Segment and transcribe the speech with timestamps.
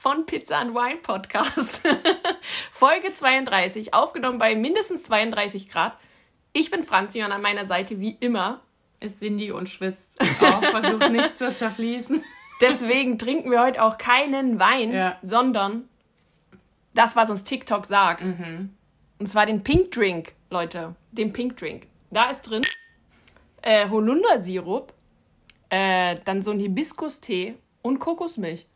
[0.00, 1.82] von Pizza and Wine Podcast.
[2.70, 5.94] Folge 32, aufgenommen bei mindestens 32 Grad.
[6.54, 8.62] Ich bin Franzi und an meiner Seite wie immer
[9.00, 12.24] ist Cindy und schwitzt auch, versucht nicht zu zerfließen.
[12.62, 15.18] Deswegen trinken wir heute auch keinen Wein, Ja.
[15.20, 15.86] sondern
[16.94, 18.24] das, was uns TikTok sagt.
[18.24, 18.74] Mhm.
[19.18, 20.94] Und zwar den Pink Drink, Leute.
[21.12, 21.88] Den Pink Drink.
[22.10, 22.62] Da ist drin
[23.60, 24.94] äh, Holundersirup,
[25.68, 28.66] äh, dann so ein Hibiskus-Tee und Kokosmilch.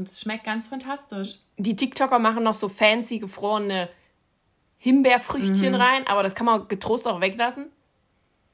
[0.00, 1.40] Und es schmeckt ganz fantastisch.
[1.58, 3.90] Die TikToker machen noch so fancy gefrorene
[4.78, 5.80] Himbeerfrüchtchen Mhm.
[5.80, 7.66] rein, aber das kann man getrost auch weglassen.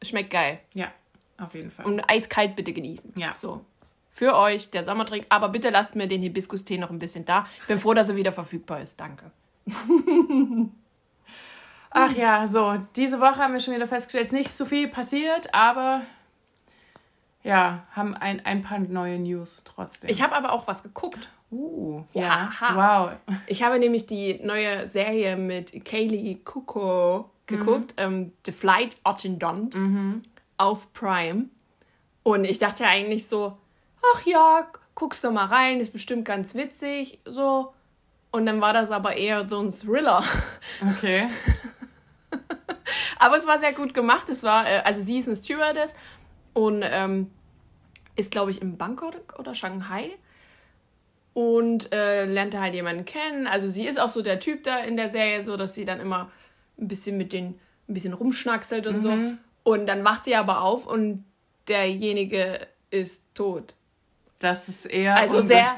[0.03, 0.58] Schmeckt geil.
[0.75, 0.88] Ja,
[1.38, 1.86] auf jeden Fall.
[1.86, 3.12] Und eiskalt bitte genießen.
[3.14, 3.33] Ja.
[3.36, 3.64] So.
[4.11, 5.27] Für euch, der Sommertrink.
[5.28, 7.47] Aber bitte lasst mir den Hibiskus-Tee noch ein bisschen da.
[7.60, 8.98] Ich bin froh, dass er wieder verfügbar ist.
[8.98, 9.31] Danke.
[11.91, 15.55] Ach ja, so, diese Woche haben wir schon wieder festgestellt, ist nicht so viel passiert,
[15.55, 16.03] aber
[17.44, 20.10] ja, haben ein, ein paar neue News trotzdem.
[20.10, 21.28] Ich habe aber auch was geguckt.
[21.50, 22.75] Uh, Ja, ha.
[23.28, 23.36] wow.
[23.47, 29.75] Ich habe nämlich die neue Serie mit Kaylee Kuko geguckt, ähm, The Flight Attendant
[30.58, 31.47] auf Prime.
[32.22, 33.56] Und ich dachte ja eigentlich so,
[34.14, 37.72] ach ja, guckst du mal rein, ist bestimmt ganz witzig, so.
[38.33, 40.25] Und dann war das aber eher so ein Thriller.
[40.97, 41.28] Okay.
[43.19, 44.28] Aber es war sehr gut gemacht.
[44.28, 45.94] Es war, äh, also sie ist eine Stewardess
[46.53, 47.31] und ähm,
[48.14, 50.10] ist, glaube ich, in Bangkok oder Shanghai
[51.36, 53.46] und äh, lernte halt jemanden kennen.
[53.46, 56.00] Also sie ist auch so der Typ da in der Serie, so dass sie dann
[56.00, 56.30] immer
[56.78, 59.14] ein bisschen mit den ein bisschen rumschnackselt und so.
[59.62, 61.25] Und dann wacht sie aber auf und
[61.69, 63.75] derjenige ist tot.
[64.38, 65.75] Das ist eher Also sehr,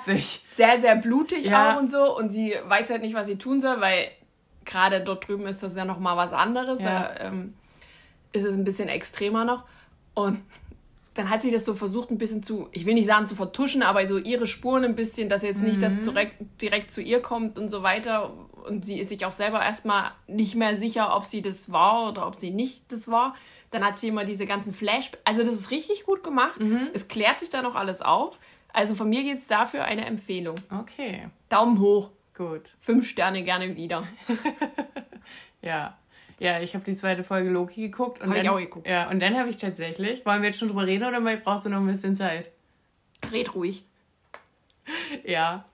[0.54, 1.74] sehr, sehr blutig Ja.
[1.74, 2.16] auch und so.
[2.16, 4.12] Und sie weiß halt nicht, was sie tun soll, weil
[4.64, 6.80] gerade dort drüben ist das ja noch mal was anderes.
[6.80, 7.14] Ja.
[7.14, 7.54] Da ähm,
[8.30, 9.64] ist es ein bisschen extremer noch.
[10.14, 10.41] Und
[11.18, 13.82] dann hat sie das so versucht, ein bisschen zu, ich will nicht sagen zu vertuschen,
[13.82, 15.82] aber so ihre Spuren ein bisschen, dass jetzt nicht Mhm.
[15.82, 18.32] das direkt, direkt zu ihr kommt und so weiter.
[18.66, 22.26] Und sie ist sich auch selber erstmal nicht mehr sicher, ob sie das war oder
[22.26, 23.34] ob sie nicht das war.
[23.70, 25.10] Dann hat sie immer diese ganzen Flash.
[25.24, 26.60] Also, das ist richtig gut gemacht.
[26.60, 26.88] Mhm.
[26.94, 28.38] Es klärt sich da noch alles auf.
[28.72, 30.54] Also, von mir gibt es dafür eine Empfehlung.
[30.80, 32.10] Okay, Daumen hoch.
[32.36, 32.62] gut.
[32.78, 34.04] Fünf Sterne gerne wieder.
[35.62, 35.98] Ja.
[36.38, 38.21] Ja, ich habe die zweite Folge Loki geguckt.
[38.21, 38.87] Und Hab ich dann, auch geguckt.
[38.87, 41.69] Ja, und dann habe ich tatsächlich, wollen wir jetzt schon drüber reden oder brauchst du
[41.69, 42.50] noch ein bisschen Zeit?
[43.32, 43.82] Red ruhig.
[45.25, 45.65] Ja.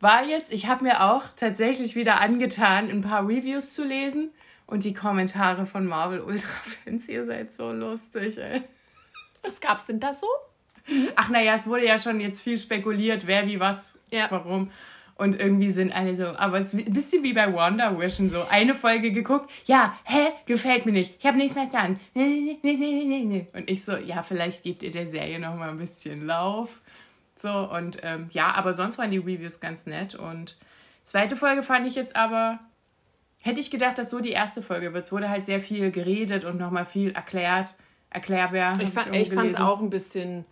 [0.00, 4.30] War jetzt, ich habe mir auch tatsächlich wieder angetan, ein paar Reviews zu lesen
[4.66, 6.48] und die Kommentare von Marvel Ultra
[6.84, 7.08] Fans.
[7.08, 8.62] Ihr seid so lustig, ey.
[9.42, 10.26] Was gab's denn da so?
[11.16, 14.26] Ach naja, es wurde ja schon jetzt viel spekuliert, wer wie was, Ja.
[14.30, 14.70] warum.
[15.20, 18.42] Und irgendwie sind alle so, aber es ist ein bisschen wie bei Wonder Vision so.
[18.48, 21.16] Eine Folge geguckt, ja, hä, gefällt mir nicht.
[21.18, 22.00] Ich habe nichts mehr zu sagen.
[22.14, 23.46] Nee, nee, nee, nee, nee.
[23.52, 26.70] Und ich so, ja, vielleicht gebt ihr der Serie noch mal ein bisschen Lauf.
[27.36, 30.14] So, und ähm, ja, aber sonst waren die Reviews ganz nett.
[30.14, 30.56] Und
[31.04, 32.58] zweite Folge fand ich jetzt aber,
[33.40, 35.04] hätte ich gedacht, dass so die erste Folge wird.
[35.04, 37.74] Es wurde halt sehr viel geredet und nochmal viel erklärt,
[38.08, 38.80] erklärbar.
[38.80, 40.46] Ich, fand, irgendwo ich fand es auch ein bisschen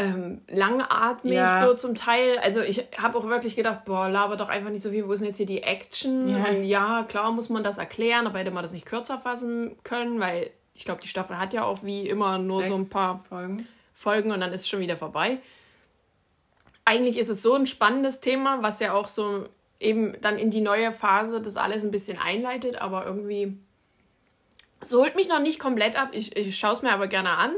[0.00, 1.66] ähm, langatmig Ja.
[1.66, 2.38] so zum Teil.
[2.38, 5.06] Also ich habe auch wirklich gedacht, boah, laber doch einfach nicht so viel.
[5.06, 6.28] Wo ist denn jetzt hier die Action?
[6.28, 6.44] Ja.
[6.46, 10.18] Und ja, klar muss man das erklären, aber hätte man das nicht kürzer fassen können,
[10.20, 13.18] weil ich glaube, die Staffel hat ja auch wie immer nur so ein Sechs paar
[13.18, 13.68] Folgen.
[13.92, 15.38] Folgen und dann ist es schon wieder vorbei.
[16.86, 19.44] Eigentlich ist es so ein spannendes Thema, was ja auch so
[19.78, 23.58] eben dann in die neue Phase das alles ein bisschen einleitet, aber irgendwie.
[24.80, 26.08] Es holt mich noch nicht komplett ab.
[26.12, 27.52] Ich, ich schaue es mir aber gerne an.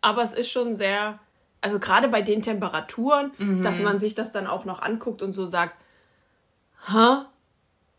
[0.00, 1.18] Aber es ist schon sehr,
[1.60, 5.46] also gerade bei den Temperaturen, dass man sich das dann auch noch anguckt und so
[5.46, 5.74] sagt,
[6.88, 7.24] hä?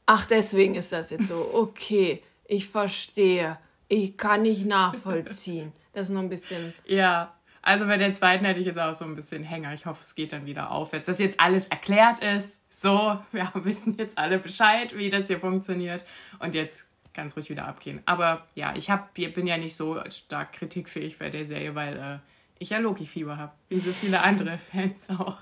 [0.05, 1.49] Ach, deswegen ist das jetzt so.
[1.53, 3.57] Okay, ich verstehe.
[3.89, 5.73] Ich kann nicht nachvollziehen.
[5.93, 6.75] Das ist noch ein bisschen.
[6.85, 7.33] Ja,
[7.63, 9.73] also bei der zweiten hätte ich jetzt auch so ein bisschen Hänger.
[9.73, 11.07] Ich hoffe, es geht dann wieder aufwärts.
[11.07, 12.59] Dass jetzt alles erklärt ist.
[12.69, 16.05] So, wir wissen jetzt alle Bescheid, wie das hier funktioniert.
[16.37, 17.99] Und jetzt ganz ruhig wieder abgehen.
[18.05, 22.19] Aber ja, ich hab, bin ja nicht so stark kritikfähig bei der Serie, weil äh,
[22.59, 23.51] ich ja Loki-Fieber habe.
[23.69, 25.37] Wie so viele andere Fans auch.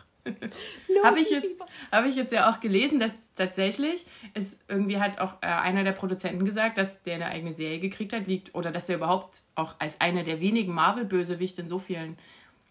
[1.03, 1.55] Habe ich, jetzt,
[1.91, 5.91] hab ich jetzt ja auch gelesen, dass tatsächlich es irgendwie hat auch äh, einer der
[5.91, 9.75] Produzenten gesagt, dass der eine eigene Serie gekriegt hat, liegt oder dass der überhaupt auch
[9.77, 12.17] als einer der wenigen Marvel-Bösewichte in so vielen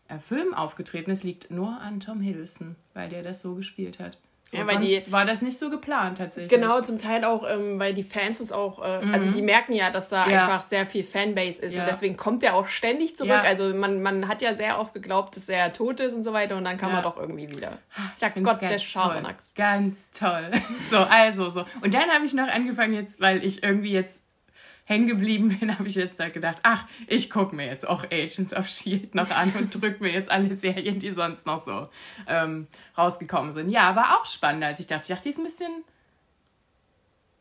[0.08, 4.18] äh, Filmen aufgetreten ist, liegt nur an Tom Hiddleston, weil der das so gespielt hat.
[4.46, 6.50] So, ja, weil die, war das nicht so geplant tatsächlich.
[6.50, 9.14] Genau, zum Teil auch, ähm, weil die Fans es auch, äh, mhm.
[9.14, 10.42] also die merken ja, dass da ja.
[10.44, 11.82] einfach sehr viel Fanbase ist ja.
[11.82, 13.30] und deswegen kommt er auch ständig zurück.
[13.30, 13.40] Ja.
[13.40, 16.56] Also man, man hat ja sehr oft geglaubt, dass er tot ist und so weiter
[16.56, 17.78] und dann kam er doch irgendwie wieder.
[18.20, 19.36] Ja, Gott, der Schabernack.
[19.54, 20.50] Ganz toll.
[20.90, 21.64] So, also so.
[21.82, 24.23] Und dann habe ich noch angefangen jetzt, weil ich irgendwie jetzt
[24.84, 28.54] hängen geblieben bin, habe ich jetzt da gedacht, ach, ich gucke mir jetzt auch Agents
[28.54, 31.88] of Shield noch an und drücke mir jetzt alle Serien, die sonst noch so
[32.26, 32.66] ähm,
[32.96, 33.70] rausgekommen sind.
[33.70, 35.84] Ja, war auch spannend, als ich dachte, ich dachte, die ist ein bisschen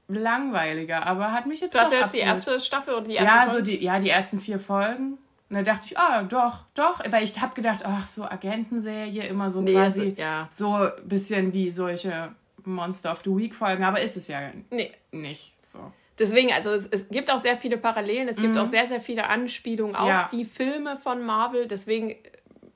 [0.07, 1.75] langweiliger, aber hat mich jetzt.
[1.75, 4.09] Du hast ja jetzt die erste Staffel oder die erste Ja, so die, ja, die
[4.09, 5.17] ersten vier Folgen.
[5.49, 9.51] Und da dachte ich, ah, doch, doch, weil ich habe gedacht, ach, so Agentenserie, immer
[9.51, 10.49] so nee, quasi, also, ja.
[10.51, 14.39] so ein bisschen wie solche Monster of the Week Folgen, aber ist es ja
[14.71, 14.91] nee.
[15.11, 15.91] nicht so.
[16.19, 18.43] Deswegen, also es, es gibt auch sehr viele Parallelen, es mhm.
[18.43, 20.27] gibt auch sehr, sehr viele Anspielungen auf ja.
[20.31, 21.67] die Filme von Marvel.
[21.67, 22.15] Deswegen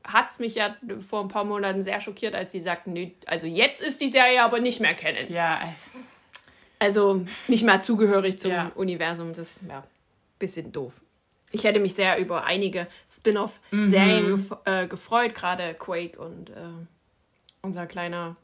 [0.03, 0.75] hat es mich ja
[1.07, 4.43] vor ein paar Monaten sehr schockiert, als sie sagten, nö, also jetzt ist die Serie
[4.43, 5.31] aber nicht mehr kennen.
[5.31, 5.91] Ja, also,
[6.79, 8.71] also nicht mehr zugehörig zum ja.
[8.75, 9.33] Universum.
[9.33, 9.83] Das ist ja ein
[10.39, 11.01] bisschen doof.
[11.51, 14.35] Ich hätte mich sehr über einige Spin-off-Serien mhm.
[14.35, 16.53] gef äh, gefreut, gerade Quake und äh,
[17.61, 18.35] unser kleiner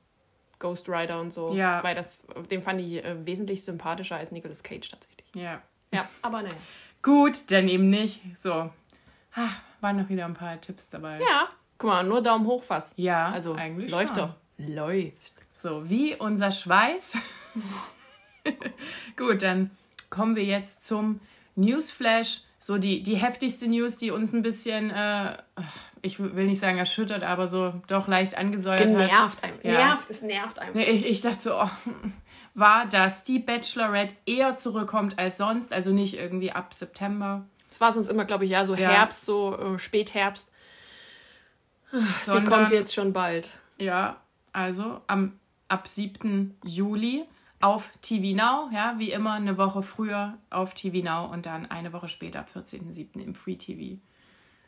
[0.64, 1.54] Ghost Rider und so.
[1.54, 1.84] Ja.
[1.84, 5.28] Weil das, den fand ich äh, wesentlich sympathischer als Nicolas Cage tatsächlich.
[5.36, 5.62] Ja.
[5.92, 6.56] Ja, aber naja.
[7.02, 8.22] Gut, dann eben nicht.
[8.40, 8.72] So.
[9.36, 9.50] Ha,
[9.82, 11.20] waren noch wieder ein paar Tipps dabei.
[11.20, 11.50] Ja.
[11.78, 12.94] Guck mal, nur Daumen hoch fast.
[12.98, 14.30] Ja, also eigentlich läuft schon.
[14.30, 14.36] doch.
[14.58, 15.34] Läuft.
[15.52, 17.18] So, wie unser Schweiß.
[19.18, 19.72] Gut, dann
[20.10, 21.20] kommen wir jetzt zum
[21.56, 22.42] Newsflash.
[22.64, 25.36] So die, die heftigste News, die uns ein bisschen äh,
[26.02, 29.44] ich will nicht sagen erschüttert, aber so doch leicht angesäuert Genervt hat.
[29.44, 29.60] Einem.
[29.64, 29.72] Ja.
[29.72, 30.80] Nervt, es nervt einfach.
[30.80, 31.70] Ich, ich dachte so, oh,
[32.54, 37.46] war, dass die Bachelorette eher zurückkommt als sonst, also nicht irgendwie ab September.
[37.70, 38.90] Das war sonst immer, glaube ich, ja, so ja.
[38.90, 40.52] Herbst, so äh, Spätherbst.
[42.24, 43.50] Sondern, Sie kommt jetzt schon bald.
[43.78, 44.18] Ja,
[44.54, 46.58] also am, ab 7.
[46.64, 47.26] Juli
[47.64, 51.94] auf TV Now, ja, wie immer eine Woche früher auf TV Now und dann eine
[51.94, 53.24] Woche später ab 14.07.
[53.24, 54.00] im Free TV.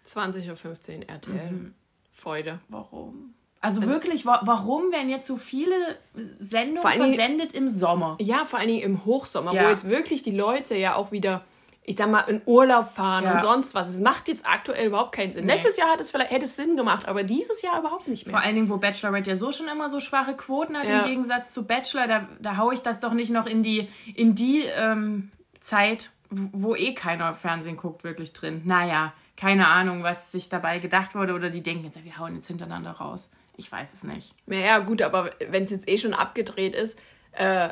[0.08, 1.52] 20.15 Uhr RTL.
[1.52, 1.74] Mhm.
[2.14, 2.60] Freude.
[2.70, 3.34] Warum?
[3.60, 5.76] Also, also, wirklich, wa warum werden jetzt so viele
[6.14, 8.16] Sendungen versendet im Sommer?
[8.22, 9.66] Ja, vor allen Dingen im Hochsommer, ja.
[9.66, 11.44] wo jetzt wirklich die Leute ja auch wieder,
[11.86, 13.34] ich sag mal, in Urlaub fahren ja.
[13.34, 13.90] und sonst was.
[13.90, 15.46] Es macht jetzt aktuell überhaupt keinen Sinn.
[15.46, 15.54] Nee.
[15.54, 18.36] Letztes Jahr hat es vielleicht, hätte es Sinn gemacht, aber dieses Jahr überhaupt nicht mehr.
[18.36, 21.02] Vor allen Dingen, wo Bachelorette ja so schon immer so schwache Quoten hat, ja.
[21.02, 24.36] im Gegensatz zu Bachelor, da, da haue ich das doch nicht noch in die, in
[24.36, 28.64] die ähm, Zeit, wo eh keiner Fernsehen guckt, wirklich drin.
[28.66, 32.48] Naja keine Ahnung, was sich dabei gedacht wurde oder die denken jetzt, wir hauen jetzt
[32.48, 33.30] hintereinander raus.
[33.58, 34.34] Ich weiß es nicht.
[34.48, 36.98] Ja, gut, aber wenn es jetzt eh schon abgedreht ist,
[37.34, 37.70] äh,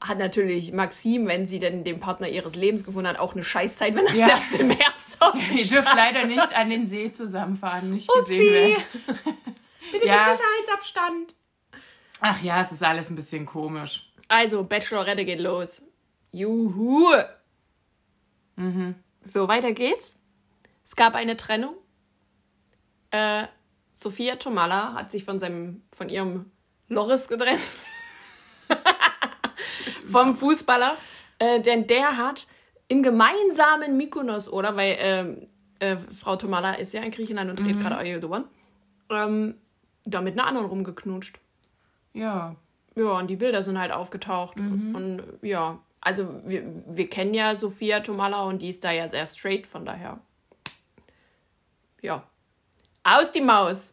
[0.00, 3.94] hat natürlich Maxim, wenn sie denn den Partner ihres Lebens gefunden hat, auch eine Scheißzeit,
[3.94, 4.28] wenn er ja.
[4.28, 5.18] erst im Herbst
[5.54, 8.36] Ihr dürft leider nicht an den See zusammenfahren, nicht Upsi.
[8.38, 8.82] gesehen werden.
[9.92, 10.28] Bitte ja.
[10.28, 11.34] mit Sicherheitsabstand.
[12.20, 14.12] Ach ja, es ist alles ein bisschen komisch.
[14.28, 15.82] Also, Bachelorette geht los.
[16.32, 17.12] Juhu!
[18.56, 18.96] Mhm.
[19.22, 20.16] So, weiter geht's.
[20.84, 21.74] Es gab eine Trennung.
[23.10, 23.46] Äh,
[23.92, 26.50] Sophia Tomala hat sich von seinem, von ihrem
[26.88, 27.60] Loris getrennt.
[30.06, 30.96] Vom Fußballer.
[31.38, 32.46] Äh, denn der hat
[32.88, 34.76] im gemeinsamen Mykonos, oder?
[34.76, 35.46] Weil ähm,
[35.80, 37.80] äh, Frau Tomala ist ja in Griechenland und dreht mhm.
[37.80, 38.44] gerade Ayodhyan.
[39.10, 39.54] Ähm,
[40.04, 41.40] da mit einer anderen rumgeknutscht.
[42.12, 42.56] Ja.
[42.94, 44.58] Ja, und die Bilder sind halt aufgetaucht.
[44.58, 44.94] Mhm.
[44.94, 46.62] Und, und ja, also wir,
[46.96, 50.20] wir kennen ja Sophia Tomala und die ist da ja sehr straight, von daher
[52.06, 52.22] ja,
[53.02, 53.90] aus die Maus.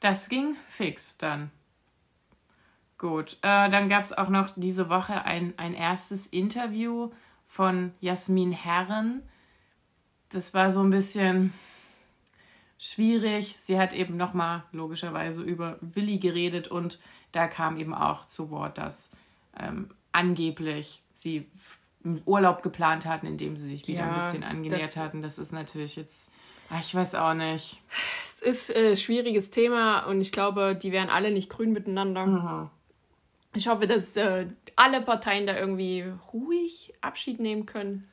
[0.00, 1.50] Das ging fix dann.
[3.00, 7.10] Gut, äh, dann gab es auch noch diese Woche ein, ein erstes Interview
[7.46, 9.22] von Jasmin Herren.
[10.28, 11.54] Das war so ein bisschen
[12.78, 13.56] schwierig.
[13.58, 17.00] Sie hat eben nochmal logischerweise über Willi geredet und
[17.32, 19.08] da kam eben auch zu Wort, dass
[19.58, 21.48] ähm, angeblich sie
[22.04, 25.22] einen Urlaub geplant hatten, in dem sie sich wieder ja, ein bisschen angenähert das, hatten.
[25.22, 26.32] Das ist natürlich jetzt
[26.68, 27.80] Ach, ich weiß auch nicht.
[28.42, 32.26] Es ist ein äh, schwieriges Thema und ich glaube, die wären alle nicht grün miteinander.
[32.26, 32.70] Mhm.
[33.52, 38.08] Ich hoffe, dass äh, alle Parteien da irgendwie ruhig Abschied nehmen können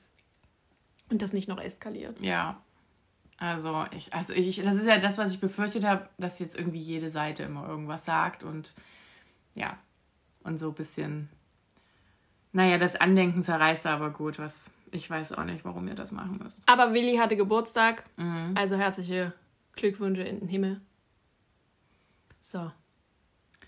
[1.09, 2.19] und das nicht noch eskaliert.
[2.19, 2.61] Ja.
[3.37, 6.81] Also ich, also ich, das ist ja das, was ich befürchtet habe, dass jetzt irgendwie
[6.81, 8.73] jede Seite immer irgendwas sagt und
[9.53, 9.77] ja,
[10.43, 11.29] und so ein bisschen,
[12.51, 16.39] naja, das Andenken zerreißt aber gut, was ich weiß auch nicht, warum ihr das machen
[16.41, 16.63] müsst.
[16.65, 18.03] Aber Willi hatte Geburtstag.
[18.15, 18.53] Mhm.
[18.55, 19.33] Also herzliche
[19.75, 20.81] Glückwünsche in den Himmel.
[22.39, 22.71] So.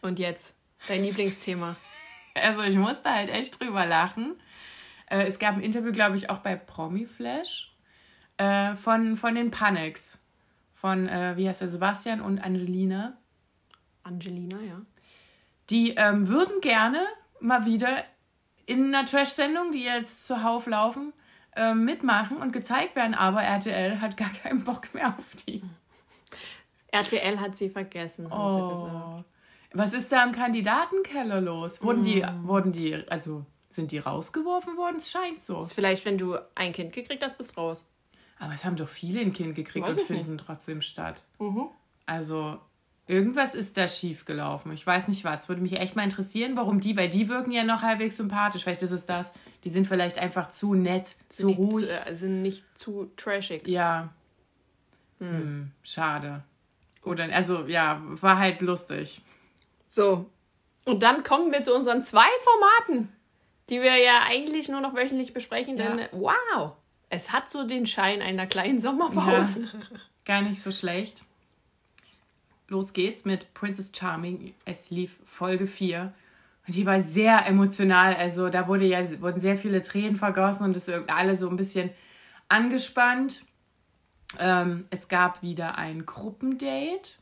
[0.02, 0.56] Und jetzt
[0.88, 1.76] dein Lieblingsthema.
[2.36, 4.40] Also ich musste halt echt drüber lachen.
[5.08, 7.74] Äh, es gab ein Interview, glaube ich, auch bei Promiflash
[8.38, 10.20] äh, von, von den Panics.
[10.74, 13.18] Von, äh, wie heißt der, Sebastian und Angelina.
[14.04, 14.82] Angelina, ja.
[15.70, 17.02] Die ähm, würden gerne
[17.40, 18.04] mal wieder
[18.66, 21.14] in einer Trash-Sendung, die jetzt zuhauf laufen,
[21.56, 25.62] äh, mitmachen und gezeigt werden, aber RTL hat gar keinen Bock mehr auf die.
[26.92, 29.26] RTL hat sie vergessen, haben sie gesagt.
[29.72, 31.82] Was ist da im Kandidatenkeller los?
[31.84, 32.48] Wurden die, Mm.
[32.48, 34.98] wurden die, also sind die rausgeworfen worden?
[34.98, 35.62] Es scheint so.
[35.62, 37.86] Ist vielleicht, wenn du ein Kind gekriegt hast, bist raus.
[38.40, 41.24] Aber es haben doch viele ein Kind gekriegt Weiß und finden trotzdem statt.
[41.40, 41.68] Mhm.
[42.08, 42.58] Also
[43.06, 44.72] irgendwas ist da schief gelaufen.
[44.72, 45.50] Ich weiß nicht was.
[45.50, 48.64] Würde mich echt mal interessieren, warum die, weil die wirken ja noch halbwegs sympathisch.
[48.64, 49.34] Vielleicht ist es das.
[49.66, 51.86] Die sind vielleicht einfach zu nett, zu nicht ruhig.
[51.88, 53.68] Zu, äh, sind nicht zu trashig.
[53.68, 54.10] Ja.
[55.20, 56.44] Hm, schade.
[57.04, 59.22] Oder, also ja, war halt lustig.
[59.90, 60.30] So.
[60.86, 63.12] Und dann kommen wir zu unseren zwei Formaten,
[63.70, 66.08] die wir ja eigentlich nur noch wöchentlich besprechen, denn Ja.
[66.12, 66.72] wow,
[67.10, 69.68] es hat so den Schein einer kleinen Sommerpause.
[70.26, 71.24] Gar nicht so schlecht.
[72.68, 74.54] Los geht's mit Princess Charming.
[74.64, 76.14] Es lief Folge 4.
[76.68, 78.16] Und die war sehr emotional.
[78.16, 81.90] Also da wurde ja, wurden sehr viele Tränen vergossen und es alle so ein bisschen
[82.48, 83.44] angespannt.
[84.40, 87.18] Ähm, es gab wieder ein Gruppendate.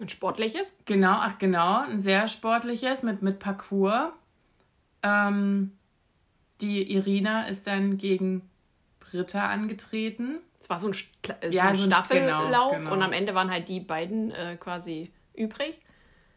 [0.00, 0.76] Ein sportliches?
[0.86, 4.12] Genau, ach genau, ein sehr sportliches mit, mit Parcours.
[5.02, 5.72] Ähm,
[6.60, 8.48] die Irina ist dann gegen
[8.98, 10.38] Britta angetreten.
[10.60, 10.94] Es war so ein,
[11.40, 12.92] äh, so Ja, ein so Staffellauf genau, genau.
[12.92, 15.80] und am Ende waren halt die beiden äh, quasi übrig.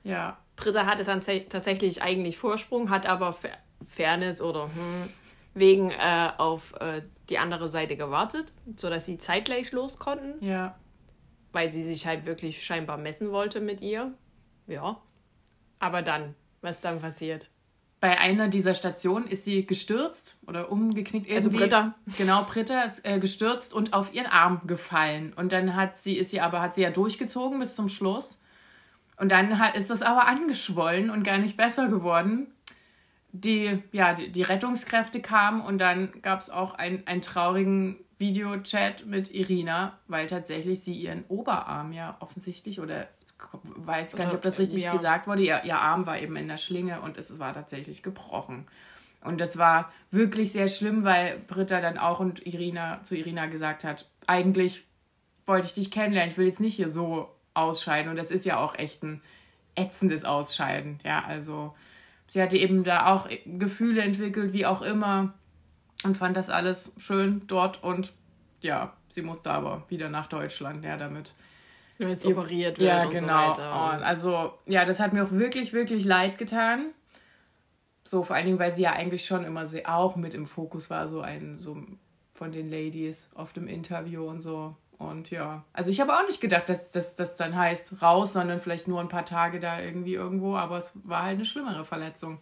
[0.04, 3.48] Ja, Britta hatte dann tatsächlich eigentlich Vorsprung, hat aber Fa-
[3.90, 5.10] Fairness oder hm,
[5.56, 10.76] wegen äh, auf äh, die andere Seite gewartet, sodass sie zeitgleich los konnten, ja.
[11.54, 14.14] Weil sie sich halt wirklich scheinbar messen wollte mit ihr.
[14.68, 15.02] Ja.
[15.80, 17.50] Aber dann, was dann passiert?
[18.04, 21.36] bei einer dieser Stationen ist sie gestürzt oder umgeknickt irgendwie.
[21.36, 21.96] Also Britta.
[22.18, 25.32] Genau, Britta ist äh, gestürzt und auf ihren Arm gefallen.
[25.32, 28.42] Und dann hat sie, ist sie aber, hat sie ja durchgezogen bis zum Schluss.
[29.16, 32.48] Und dann hat, ist das aber angeschwollen und gar nicht besser geworden.
[33.32, 39.06] Die, ja, die, die Rettungskräfte kamen und dann gab es auch ein, einen traurigen Videochat
[39.06, 43.08] mit Irina, weil tatsächlich sie ihren Oberarm ja offensichtlich oder
[43.76, 44.94] weiß gar nicht, ob das richtig Ja.
[44.94, 48.66] gesagt wurde, ihr, ihr Arm war eben in der Schlinge und es war tatsächlich gebrochen.
[49.22, 53.84] Und das war wirklich sehr schlimm, weil Britta dann auch und Irina zu Irina gesagt
[53.84, 54.86] hat, eigentlich
[55.46, 58.10] wollte ich dich kennenlernen, ich will jetzt nicht hier so ausscheiden.
[58.10, 59.22] Und das ist ja auch echt ein
[59.76, 61.00] ätzendes Ausscheiden.
[61.04, 61.74] Ja, also
[62.28, 65.34] sie hatte eben da auch Gefühle entwickelt, wie auch immer.
[66.04, 68.14] Und fand das alles schön dort und
[68.62, 71.34] ja, sie musste aber wieder nach Deutschland, ja, damit
[71.98, 73.54] Wenn es operiert wird ja, und genau.
[73.54, 73.94] so weiter.
[73.94, 76.92] Und also, ja, das hat mir auch wirklich, wirklich leid getan.
[78.04, 80.90] So, vor allen Dingen, weil sie ja eigentlich schon immer sehr, auch mit im Fokus
[80.90, 81.78] war, so ein, so
[82.34, 84.76] von den Ladies auf dem Interview und so.
[84.98, 88.60] Und ja, also ich habe auch nicht gedacht, dass das dass dann heißt raus, sondern
[88.60, 92.40] vielleicht nur ein paar Tage da irgendwie irgendwo, aber es war halt eine schlimmere Verletzung.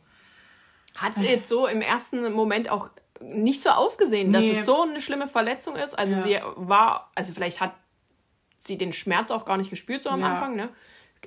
[0.96, 2.90] Hat jetzt so im ersten Moment auch
[3.22, 4.52] nicht so ausgesehen, dass Nee.
[4.52, 5.98] es so eine schlimme Verletzung ist.
[5.98, 6.22] Also Ja.
[6.22, 7.74] sie war, also vielleicht hat
[8.58, 10.34] sie den Schmerz auch gar nicht gespürt so am Ja.
[10.34, 10.70] Anfang, ne?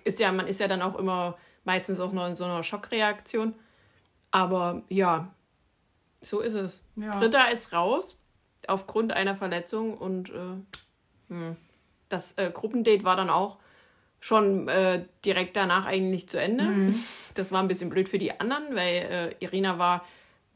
[0.04, 3.54] Ist ja, man ist ja dann auch immer meistens auch noch in so einer Schockreaktion.
[4.30, 5.32] Aber ja,
[6.20, 6.82] so ist es.
[6.96, 7.16] Ja.
[7.18, 8.18] Britta ist raus
[8.66, 10.56] aufgrund einer Verletzung und äh,
[11.28, 11.56] hm.
[12.08, 13.58] das äh, Gruppendate war dann auch
[14.20, 16.64] schon äh, direkt danach eigentlich zu Ende.
[16.64, 16.94] Mhm.
[17.34, 20.02] Das war ein bisschen blöd für die anderen, weil äh, Irina war,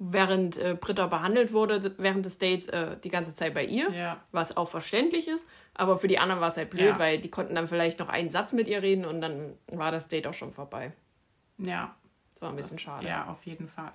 [0.01, 4.19] während äh, Britta behandelt wurde, während des Dates äh, die ganze Zeit bei ihr, Ja.
[4.33, 5.47] was auch verständlich ist.
[5.75, 6.99] Aber für die anderen war es halt blöd, Ja.
[6.99, 10.07] weil die konnten dann vielleicht noch einen Satz mit ihr reden und dann war das
[10.09, 10.93] Date auch schon vorbei.
[11.59, 11.95] Ja,
[12.35, 13.07] Das war ein bisschen schade.
[13.09, 13.93] ja, auf jeden Fall.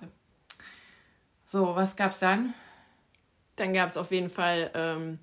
[1.46, 2.52] So, was gab's dann?
[3.56, 5.18] Dann gab es auf jeden Fall ähm,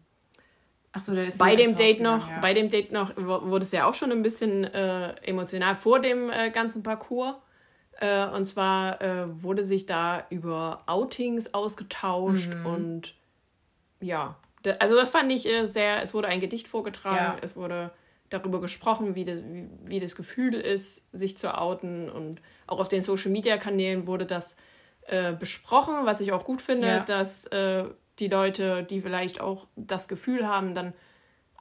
[1.07, 2.41] der ist bei dem Date Haus noch, gegangen, ja.
[2.41, 6.29] bei dem Date noch wurde es ja auch schon ein bisschen äh, emotional vor dem
[6.29, 7.35] äh, ganzen Parcours.
[8.01, 12.65] Äh, und zwar äh, wurde sich da über Outings ausgetauscht Mhm.
[12.65, 13.15] und
[14.01, 17.43] ja, da, also das fand ich äh, sehr, es wurde ein Gedicht vorgetragen, Ja.
[17.43, 17.91] es wurde
[18.29, 22.87] darüber gesprochen, wie das, wie, wie das Gefühl ist, sich zu outen und auch auf
[22.87, 24.57] den Social Media Kanälen wurde das
[25.07, 26.99] äh, besprochen, was ich auch gut finde, Ja.
[27.01, 27.85] dass äh,
[28.17, 30.93] die Leute, die vielleicht auch das Gefühl haben, dann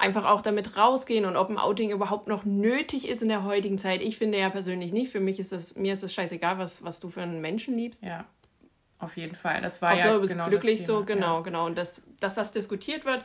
[0.01, 3.79] einfach auch damit rausgehen und ob ein Outing überhaupt noch nötig ist in der heutigen
[3.79, 4.01] Zeit.
[4.01, 5.13] Ich finde ja persönlich nicht.
[5.13, 8.03] Für mich ist das, mir ist es scheißegal, was, was du für einen Menschen liebst.
[8.03, 8.25] Ja,
[8.99, 9.61] auf jeden Fall.
[9.61, 11.41] Das war Hauptsache, ja du bist genau glücklich das so, genau, Ja.
[11.43, 11.67] genau.
[11.67, 13.25] Und das, dass das diskutiert wird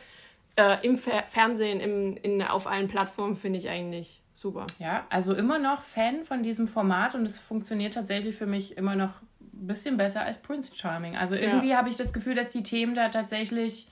[0.58, 4.66] äh, im Fer Fernsehen, im, in, auf allen Plattformen, finde ich eigentlich super.
[4.80, 8.96] Ja, also immer noch Fan von diesem Format und es funktioniert tatsächlich für mich immer
[8.96, 11.16] noch ein bisschen besser als Prince Charming.
[11.16, 13.88] Also irgendwie habe ich das Gefühl, dass die Themen da tatsächlich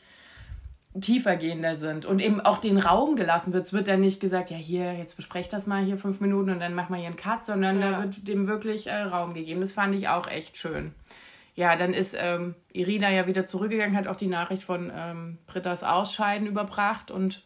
[1.00, 3.66] tiefergehender sind und eben auch den Raum gelassen wird.
[3.66, 6.60] Es wird dann nicht gesagt, ja hier, jetzt besprecht das mal hier fünf Minuten und
[6.60, 7.92] dann mach mal hier einen Cut, sondern ja.
[7.92, 9.62] da wird dem wirklich äh, Raum gegeben.
[9.62, 10.94] Das fand ich auch echt schön.
[11.56, 15.84] Ja, dann ist ähm, Irina ja wieder zurückgegangen, hat auch die Nachricht von ähm, Brittas
[15.84, 17.44] Ausscheiden überbracht und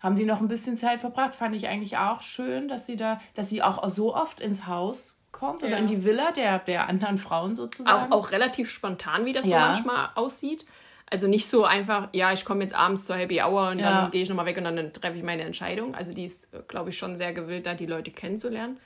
[0.00, 1.34] haben die noch ein bisschen Zeit verbracht.
[1.34, 5.18] Fand ich eigentlich auch schön, dass sie da, dass sie auch so oft ins Haus
[5.32, 5.78] kommt oder ja.
[5.78, 8.12] in die Villa der, der anderen Frauen sozusagen.
[8.12, 9.60] Auch, auch relativ spontan, wie das ja.
[9.60, 10.64] so manchmal aussieht.
[11.10, 14.02] Also nicht so einfach, ja, ich komme jetzt abends zur Happy Hour und ja.
[14.02, 15.94] dann gehe ich nochmal weg und dann treffe ich meine Entscheidung.
[15.94, 18.78] Also die ist, glaube ich, schon sehr gewillt, da die Leute kennenzulernen.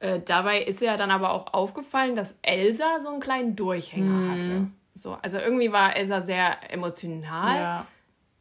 [0.00, 4.30] Äh, dabei ist ja dann aber auch aufgefallen, dass Elsa so einen kleinen Durchhänger mm.
[4.30, 4.66] hatte.
[4.94, 7.56] So, also irgendwie war Elsa sehr emotional.
[7.56, 7.86] Ja.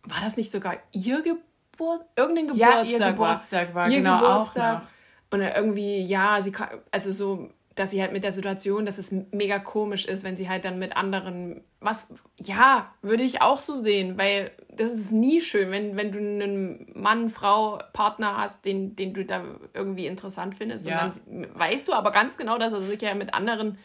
[0.04, 2.02] War das nicht sogar ihr Geburt?
[2.16, 2.88] Irgendein Geburtstag?
[2.88, 4.78] Ja, ihr Geburtstag war, war ihr genau Geburtstag.
[4.78, 4.88] auch noch.
[5.34, 6.52] Und irgendwie, ja, sie
[6.92, 7.52] also so
[7.82, 10.78] dass sie halt mit der Situation, dass es mega komisch ist, wenn sie halt dann
[10.78, 12.08] mit anderen, was,
[12.38, 16.92] ja, würde ich auch so sehen, weil das ist nie schön, wenn, wenn du einen
[16.94, 20.86] Mann, Frau, Partner hast, den, den du da irgendwie interessant findest.
[20.86, 21.06] Ja.
[21.06, 23.80] Und dann weißt du aber ganz genau, dass er sich ja mit anderen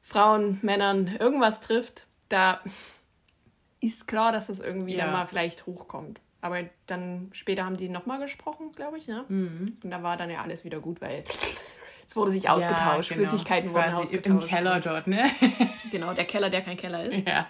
[0.00, 2.06] Frauen, Männern irgendwas trifft.
[2.28, 2.60] Da
[3.80, 5.04] ist klar, dass das irgendwie ja.
[5.04, 6.20] dann mal vielleicht hochkommt.
[6.42, 9.24] Aber dann später haben die nochmal gesprochen, glaube ich, ne?
[9.28, 9.78] Mhm.
[9.82, 11.24] Und da war dann ja alles wieder gut, weil
[12.08, 13.28] es wurde sich ausgetauscht, ja, genau.
[13.28, 14.44] Flüssigkeiten wurden ausgetauscht.
[14.44, 15.24] Im Keller dort, ne?
[15.92, 17.28] genau, der Keller, der kein Keller ist.
[17.28, 17.46] Ja.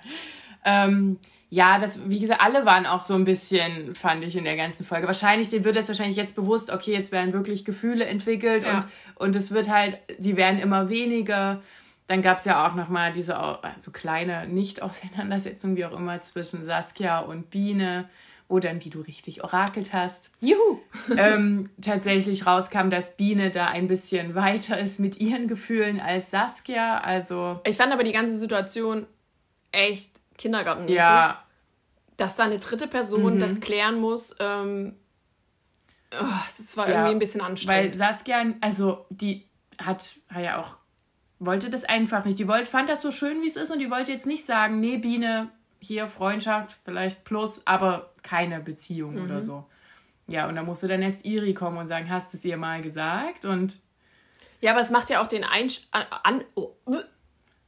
[0.65, 4.57] Ähm, ja, das, wie gesagt, alle waren auch so ein bisschen, fand ich in der
[4.57, 5.07] ganzen Folge.
[5.07, 8.79] Wahrscheinlich, denen wird es wahrscheinlich jetzt bewusst, okay, jetzt werden wirklich Gefühle entwickelt ja.
[8.79, 11.63] und, und es wird halt, die werden immer weniger.
[12.09, 13.39] Dann gab es ja auch nochmal diese
[13.77, 18.09] so kleine Nicht-Auseinandersetzung, wie auch immer, zwischen Saskia und Biene
[18.49, 20.81] dann, wie du richtig orakelt hast, Juhu!
[21.17, 26.99] ähm, tatsächlich rauskam, dass Biene da ein bisschen weiter ist mit ihren Gefühlen als Saskia.
[26.99, 27.61] Also.
[27.65, 29.07] Ich fand aber die ganze Situation
[29.71, 30.97] echt kindergartenmäßig.
[30.97, 31.45] Ja.
[32.17, 33.39] Dass da eine dritte Person mhm.
[33.39, 34.97] das klären muss, ähm,
[36.13, 37.91] oh, das war ja, irgendwie ein bisschen anstrengend.
[37.91, 39.45] Weil Saskia, also die
[39.79, 40.79] hat, hat ja auch
[41.39, 42.39] wollte das einfach nicht.
[42.39, 44.81] Die wollte, fand das so schön, wie es ist und die wollte jetzt nicht sagen,
[44.81, 49.25] nee, Biene, hier Freundschaft, vielleicht plus, aber keine Beziehung mhm.
[49.25, 49.67] oder so.
[50.27, 52.83] Ja, und da musste dann erst Iri kommen und sagen, hast du es ihr mal
[52.83, 53.45] gesagt?
[53.45, 53.81] Und
[54.61, 56.75] ja, aber es macht ja auch den Einsch an, oh,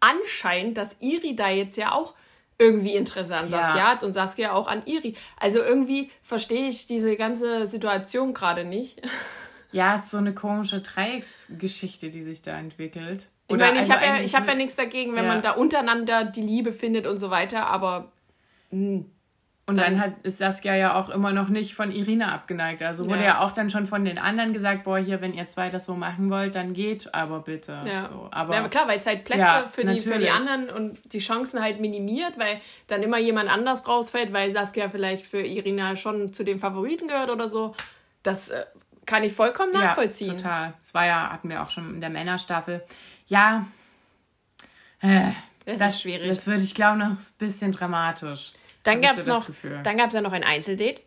[0.00, 2.14] Anschein, dass Iri da jetzt ja auch
[2.58, 3.90] irgendwie Interesse an Saskia ja.
[3.90, 5.16] hat und Saskia auch an Iri.
[5.38, 9.00] Also irgendwie verstehe ich diese ganze Situation gerade nicht.
[9.72, 13.28] Ja, es ist so eine komische Dreiecksgeschichte, die sich da entwickelt.
[13.50, 15.32] Ich meine, ich also habe ja, hab ja nichts dagegen, wenn ja.
[15.32, 18.12] man da untereinander die Liebe findet und so weiter, aber.
[18.70, 19.04] Mh,
[19.70, 22.82] und dann, dann, hat, ist Saskia ja auch immer noch nicht von Irina abgeneigt.
[22.82, 23.26] Also wurde ja.
[23.26, 23.40] ja.
[23.40, 26.28] auch dann schon von den anderen gesagt, boah, hier, wenn ihr zwei das so machen
[26.28, 27.78] wollt, dann geht aber bitte.
[27.86, 30.70] Ja, so, aber, ja, klar, weil es halt Plätze ja, für, die, für die anderen
[30.70, 35.40] und die Chancen halt minimiert, weil dann immer jemand anders rausfällt, weil Saskia vielleicht für
[35.40, 37.76] Irina schon zu den Favoriten gehört oder so.
[38.24, 38.64] Das äh,
[39.06, 40.32] kann ich vollkommen nachvollziehen.
[40.32, 40.74] Ja, total.
[40.80, 42.82] Das war ja, hatten wir auch schon in der Männerstaffel.
[43.30, 43.66] Ja,
[45.00, 45.30] äh,
[45.64, 46.28] das, das, ist schwierig.
[46.28, 48.52] Das würde ich glaube noch ein bisschen dramatisch.
[48.82, 49.48] Dann gab es noch,
[49.84, 51.00] dann gab es ja noch ein Einzeldate.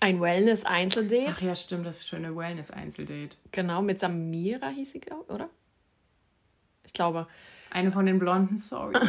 [0.00, 1.32] Ein Wellness-Einzeldate.
[1.34, 3.38] Ach ja, stimmt, das schöne Wellness-Einzeldate.
[3.52, 5.48] Genau, mit Samira hieß sie, oder?
[6.84, 7.26] Ich glaube.
[7.70, 8.94] Eine von den Blonden, sorry.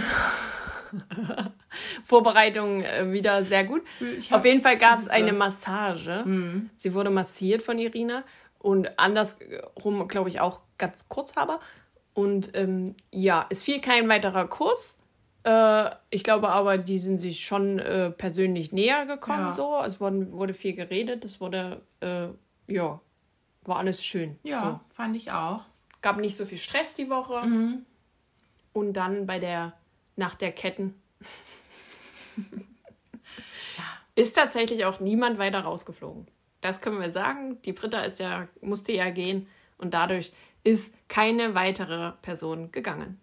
[2.06, 3.84] Vorbereitung äh, wieder sehr gut.
[4.32, 6.24] Auf jeden Fall gab es eine Massage.
[6.26, 6.70] Mhm.
[6.78, 8.24] Sie wurde massiert von Irina
[8.60, 11.60] und andersrum, glaube ich, auch ganz kurz aber.
[12.16, 14.96] Und ähm, ja, es fiel kein weiterer Kurs.
[15.44, 19.48] Äh, ich glaube aber, die sind sich schon äh, persönlich näher gekommen.
[19.48, 19.52] Ja.
[19.52, 19.82] So.
[19.86, 21.26] Es wurde, wurde viel geredet.
[21.26, 22.30] Es wurde, äh,
[22.68, 23.02] ja,
[23.66, 24.40] war alles schön.
[24.44, 24.96] Ja, so.
[24.96, 25.66] fand ich auch.
[26.02, 27.46] Gab nicht so viel Stress die Woche.
[27.46, 27.86] Mhm.
[28.72, 29.74] Und dann bei der
[30.16, 30.96] Nacht der Ketten
[34.16, 36.28] ist tatsächlich auch niemand weiter rausgeflogen.
[36.62, 37.62] Das können wir sagen.
[37.64, 39.48] Die Britta ist ja, musste ja gehen
[39.78, 40.32] und dadurch
[40.64, 43.20] ist keine weitere Person gegangen.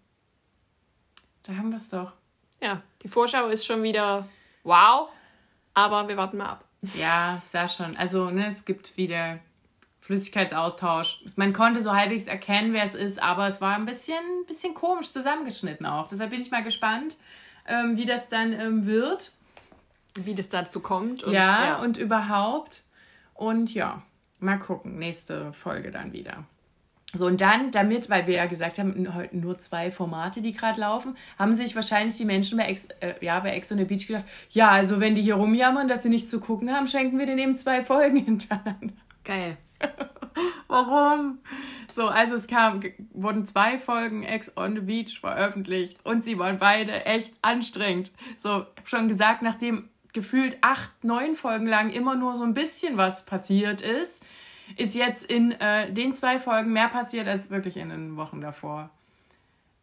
[1.43, 2.13] Da haben wir es doch.
[2.61, 4.27] Ja, die Vorschau ist schon wieder
[4.63, 5.09] wow,
[5.73, 6.65] aber wir warten mal ab.
[6.95, 7.95] Ja, sah schon.
[7.97, 9.39] Also, ne, es gibt wieder
[10.01, 11.23] Flüssigkeitsaustausch.
[11.35, 15.11] Man konnte so halbwegs erkennen, wer es ist, aber es war ein bisschen, bisschen komisch
[15.11, 16.07] zusammengeschnitten auch.
[16.07, 17.17] Deshalb bin ich mal gespannt,
[17.67, 19.31] ähm, wie das dann ähm, wird.
[20.15, 21.23] Wie das dazu kommt.
[21.23, 22.83] Und, ja, ja, und überhaupt.
[23.33, 24.03] Und ja,
[24.39, 24.99] mal gucken.
[24.99, 26.43] Nächste Folge dann wieder.
[27.15, 30.81] So, und dann, damit, weil wir ja gesagt haben, heute nur zwei Formate, die gerade
[30.81, 34.07] laufen, haben sich wahrscheinlich die Menschen bei Ex, äh, ja, bei Ex on the Beach
[34.07, 37.27] gedacht, ja, also wenn die hier rumjammern, dass sie nichts zu gucken haben, schenken wir
[37.27, 38.93] denen eben zwei Folgen hintereinander.
[39.23, 39.57] Geil.
[40.67, 41.37] Warum?
[41.91, 42.81] So, also es kam,
[43.13, 48.11] wurden zwei Folgen Ex on the Beach veröffentlicht und sie waren beide echt anstrengend.
[48.37, 53.27] So, schon gesagt, nachdem gefühlt acht, neun Folgen lang immer nur so ein bisschen was
[53.27, 54.25] passiert ist,
[54.77, 58.89] ist jetzt in äh, den zwei Folgen mehr passiert als wirklich in den Wochen davor.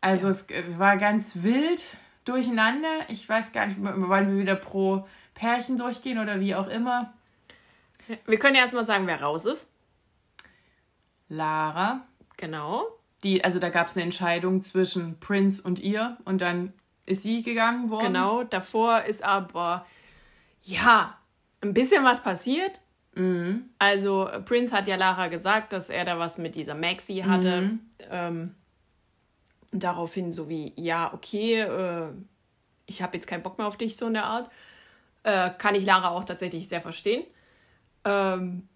[0.00, 0.32] Also ja.
[0.32, 0.46] es
[0.78, 2.88] war ganz wild durcheinander.
[3.08, 7.12] Ich weiß gar nicht, wollen wir wieder pro Pärchen durchgehen oder wie auch immer.
[8.26, 9.70] Wir können ja erstmal sagen, wer raus ist.
[11.28, 12.02] Lara.
[12.36, 12.84] Genau.
[13.22, 16.72] Die, also da gab es eine Entscheidung zwischen Prince und ihr und dann
[17.06, 18.06] ist sie gegangen worden.
[18.06, 19.86] Genau, davor ist aber,
[20.62, 21.18] ja,
[21.60, 22.80] ein bisschen was passiert.
[23.14, 23.70] Mhm.
[23.78, 27.60] Also Prince hat ja Lara gesagt, dass er da was mit dieser Maxi hatte.
[27.62, 27.80] Mhm.
[28.10, 28.54] Ähm,
[29.72, 32.08] und daraufhin so wie, ja, okay, äh,
[32.86, 34.50] ich habe jetzt keinen Bock mehr auf dich, so in der Art.
[35.22, 37.24] Äh, kann ich Lara auch tatsächlich sehr verstehen.
[38.04, 38.68] Ähm,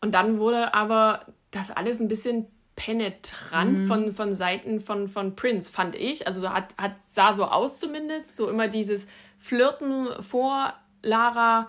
[0.00, 3.86] und dann wurde aber das alles ein bisschen penetrant mhm.
[3.86, 6.26] von, von Seiten von, von Prince, fand ich.
[6.26, 8.36] Also hat, hat, sah so aus zumindest.
[8.36, 9.06] So immer dieses
[9.38, 11.68] Flirten vor Lara,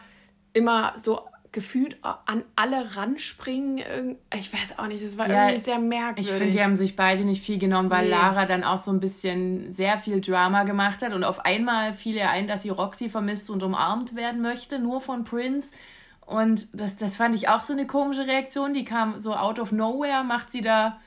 [0.54, 1.22] immer so
[1.56, 4.18] gefühlt an alle ranspringen.
[4.34, 6.30] Ich weiß auch nicht, das war ja, irgendwie sehr merkwürdig.
[6.30, 8.12] Ich finde, die haben sich beide nicht viel genommen, weil nee.
[8.12, 12.16] Lara dann auch so ein bisschen sehr viel Drama gemacht hat und auf einmal fiel
[12.16, 15.72] ihr ein, dass sie Roxy vermisst und umarmt werden möchte, nur von Prince.
[16.26, 18.74] Und das, das fand ich auch so eine komische Reaktion.
[18.74, 21.00] Die kam so out of nowhere, macht sie da.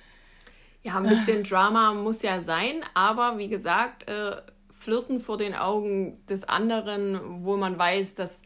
[0.83, 4.37] Ja, ein bisschen Drama muss ja sein, aber wie gesagt, äh,
[4.71, 8.41] Flirten vor den Augen des anderen, wo man weiß, dass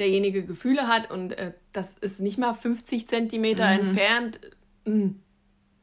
[0.00, 3.80] derjenige Gefühle hat und äh, das ist nicht mal 50 Zentimeter mhm.
[3.80, 4.40] entfernt,
[4.84, 5.22] mh, hm,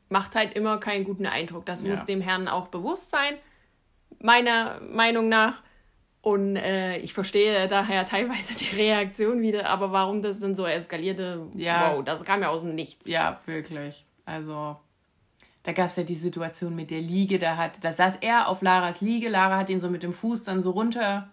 [0.10, 1.66] macht halt immer keinen guten Eindruck.
[1.66, 1.90] Das ja.
[1.90, 3.36] muss dem Herrn auch bewusst sein,
[4.20, 5.64] meiner Meinung nach.
[6.22, 11.48] Und äh, ich verstehe daher teilweise die Reaktion wieder, aber warum das dann so eskalierte,
[11.56, 11.96] ja.
[11.96, 13.08] wow, das kam ja aus dem Nichts.
[13.08, 14.06] Ja, wirklich.
[14.26, 14.76] Also,
[15.64, 18.62] da gab es ja die Situation mit der Liege, da hat, da saß er auf
[18.62, 21.30] Laras Liege, Lara hat ihn so mit dem Fuß dann so runter.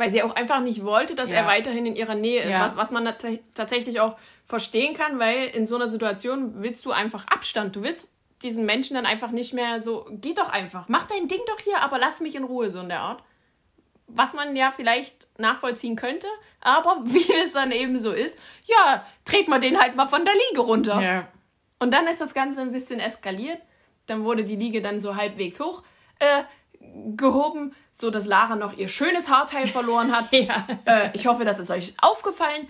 [0.00, 1.36] Weil sie auch einfach nicht wollte, dass ja.
[1.36, 2.64] er weiterhin in ihrer Nähe ist, ja.
[2.64, 3.12] was, was man
[3.54, 7.76] tatsächlich auch verstehen kann, weil in so einer Situation willst du einfach Abstand.
[7.76, 11.40] Du willst diesen Menschen dann einfach nicht mehr so, geh doch einfach, mach dein Ding
[11.46, 13.22] doch hier, aber lass mich in Ruhe, so in der Art
[14.14, 16.26] was man ja vielleicht nachvollziehen könnte,
[16.60, 20.34] aber wie es dann eben so ist, ja, dreht man den halt mal von der
[20.34, 21.00] Liege runter.
[21.00, 21.28] Ja.
[21.78, 23.60] Und dann ist das Ganze ein bisschen eskaliert.
[24.06, 25.82] Dann wurde die Liege dann so halbwegs hoch
[26.18, 26.42] äh,
[27.16, 30.28] gehoben, so dass Lara noch ihr schönes Haarteil verloren hat.
[30.32, 30.66] ja.
[30.84, 32.68] äh, ich hoffe, das ist euch aufgefallen,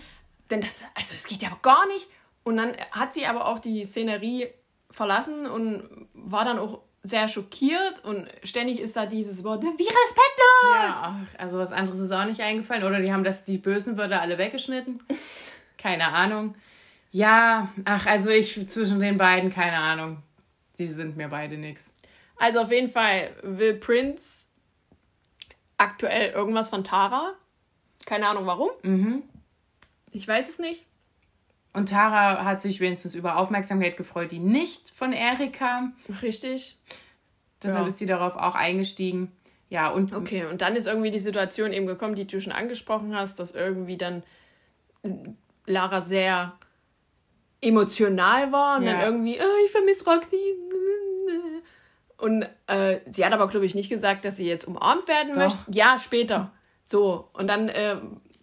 [0.49, 2.07] denn das, also es geht ja gar nicht.
[2.43, 4.47] Und dann hat sie aber auch die Szenerie
[4.89, 10.71] verlassen und war dann auch sehr schockiert und ständig ist da dieses Wort, wie respektlos!
[10.75, 12.83] Ja, also was anderes ist auch nicht eingefallen.
[12.83, 15.01] Oder die haben das, die bösen Wörter alle weggeschnitten.
[15.77, 16.55] Keine Ahnung.
[17.11, 20.21] Ja, ach, also ich zwischen den beiden, keine Ahnung.
[20.77, 21.93] Die sind mir beide nichts.
[22.41, 24.47] Also auf jeden Fall will Prince
[25.77, 27.33] aktuell irgendwas von Tara.
[28.07, 28.71] Keine Ahnung warum.
[28.81, 29.21] Mhm.
[30.09, 30.83] Ich weiß es nicht.
[31.71, 35.93] Und Tara hat sich wenigstens über Aufmerksamkeit gefreut, die nicht von Erik kam.
[36.23, 36.79] Richtig.
[37.61, 37.87] Deshalb ja.
[37.87, 39.31] ist sie darauf auch eingestiegen.
[39.69, 40.11] Ja, und.
[40.11, 43.53] Okay, und dann ist irgendwie die Situation eben gekommen, die du schon angesprochen hast, dass
[43.53, 44.23] irgendwie dann
[45.67, 46.57] Lara sehr
[47.61, 48.93] emotional war und ja.
[48.93, 50.55] dann irgendwie, oh, ich vermisse Roxy.
[52.21, 55.37] Und äh, sie hat aber, glaube ich, nicht gesagt, dass sie jetzt umarmt werden Doch.
[55.37, 55.59] möchte.
[55.71, 56.51] Ja, später.
[56.83, 57.29] So.
[57.33, 57.97] Und dann äh,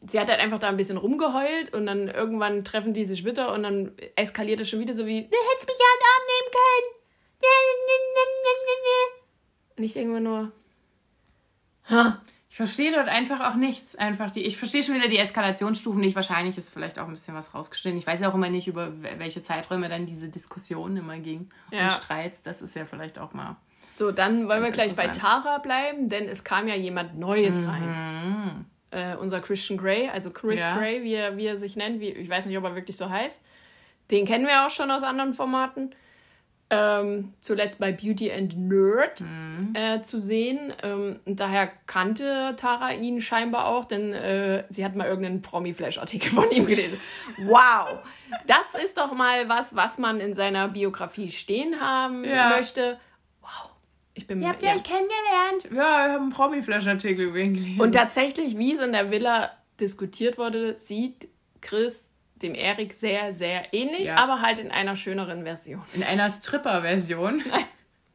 [0.06, 3.52] sie hat halt einfach da ein bisschen rumgeheult und dann irgendwann treffen die sich wieder
[3.52, 6.24] und dann eskaliert es schon wieder so wie, du hättest mich ja an den Arm
[6.26, 6.98] nehmen können.
[9.76, 10.52] Und ich denke mir nur,
[11.90, 12.20] ha.
[12.50, 13.94] Ich verstehe dort einfach auch nichts.
[13.94, 16.16] Einfach die, ich verstehe schon wieder die Eskalationsstufen nicht.
[16.16, 18.00] Wahrscheinlich ist vielleicht auch ein bisschen was rausgeschnitten.
[18.00, 21.84] Ich weiß ja auch immer nicht, über welche Zeiträume dann diese Diskussionen immer ging ja.
[21.84, 22.42] und Streits.
[22.42, 23.54] Das ist ja vielleicht auch mal.
[23.98, 27.68] So, dann wollen wir gleich bei Tara bleiben, denn es kam ja jemand Neues mhm.
[27.68, 30.76] rein äh, unser Christian Grey, also Chris ja.
[30.76, 33.08] Grey, wie er, wie er sich nennt, wie, ich weiß nicht, ob er wirklich so
[33.10, 33.40] heißt.
[34.10, 35.94] Den kennen wir auch schon aus anderen Formaten.
[36.70, 39.72] Ähm, zuletzt bei Beauty and Nerd mhm.
[39.72, 40.72] äh, zu sehen.
[40.82, 46.50] Ähm, daher kannte Tara ihn scheinbar auch, denn äh, sie hat mal irgendeinen Promi-Flash-Artikel von
[46.50, 47.00] ihm gelesen.
[47.38, 48.00] Wow!
[48.46, 52.50] Das ist doch mal was, was man in seiner Biografie stehen haben ja.
[52.50, 52.98] möchte.
[54.18, 55.64] Ich bin Ihr habt ja euch kennengelernt.
[55.72, 57.80] Ja, ich habe einen Promi-Flash-Artikel über ihn gelesen.
[57.80, 61.28] Und tatsächlich, wie es in der Villa diskutiert wurde, sieht
[61.60, 64.16] Chris dem Erik sehr, sehr ähnlich, ja.
[64.16, 65.82] aber halt in einer schöneren Version.
[65.94, 67.44] In einer Stripper-Version.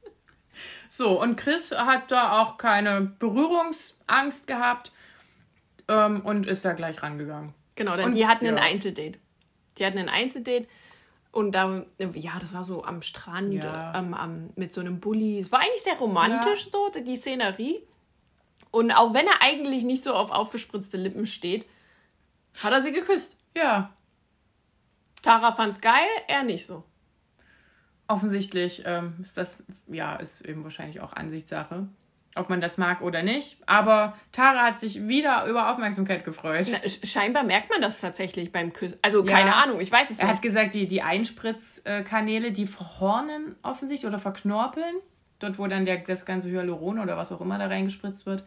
[0.90, 4.92] so, und Chris hat da auch keine Berührungsangst gehabt
[5.88, 7.54] ähm, und ist da gleich rangegangen.
[7.76, 8.52] Genau, denn und, die hatten ja.
[8.52, 9.20] ein Einzeldate.
[9.78, 10.68] Die hatten ein Einzeldate
[11.34, 13.94] und da, ja, das war so am Strand ja.
[13.98, 15.40] ähm, am, mit so einem Bulli.
[15.40, 16.72] Es war eigentlich sehr romantisch ja.
[16.72, 17.86] so, die Szenerie.
[18.72, 21.66] Und auch wenn er eigentlich nicht so auf aufgespritzte Lippen steht,
[22.62, 23.36] Hat er sie geküsst.
[23.56, 23.94] Ja.
[25.22, 26.84] Tara fand's geil, er nicht so.
[28.08, 31.88] Offensichtlich ähm, ist das, ja, ist eben wahrscheinlich auch Ansichtssache,
[32.36, 33.58] ob man das mag oder nicht.
[33.66, 36.68] Aber Tara hat sich wieder über Aufmerksamkeit gefreut.
[36.72, 38.98] Na, scheinbar merkt man das tatsächlich beim Küssen.
[39.02, 39.64] Also keine ja.
[39.64, 40.32] Ahnung, ich weiß es er nicht.
[40.32, 44.96] Er hat gesagt, die, die Einspritzkanäle, die verhornen offensichtlich oder verknorpeln.
[45.40, 48.44] Dort, wo dann der, das ganze Hyaluron oder was auch immer da reingespritzt wird.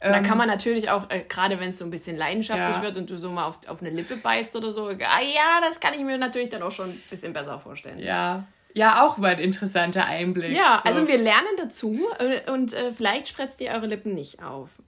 [0.00, 2.82] Ähm, da kann man natürlich auch, äh, gerade wenn es so ein bisschen leidenschaftlich ja.
[2.82, 5.80] wird und du so mal auf, auf eine Lippe beißt oder so, ah, ja, das
[5.80, 7.98] kann ich mir natürlich dann auch schon ein bisschen besser vorstellen.
[7.98, 8.44] Ja,
[8.76, 10.54] ja, auch mal ein interessanter Einblick.
[10.54, 10.90] Ja, so.
[10.90, 14.82] also wir lernen dazu äh, und äh, vielleicht spritzt ihr eure Lippen nicht auf.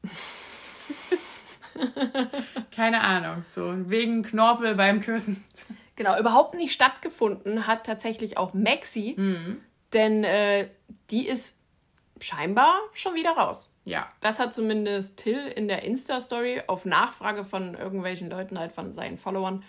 [2.74, 5.42] Keine Ahnung, so wegen Knorpel beim Küssen.
[5.96, 9.62] Genau, überhaupt nicht stattgefunden hat tatsächlich auch Maxi, mhm.
[9.94, 10.68] denn äh,
[11.11, 11.59] die ist
[12.20, 13.72] scheinbar schon wieder raus.
[13.85, 14.09] Ja.
[14.20, 19.16] Das hat zumindest Till in der Insta-Story auf Nachfrage von irgendwelchen Leuten, halt von seinen
[19.16, 19.64] Followern,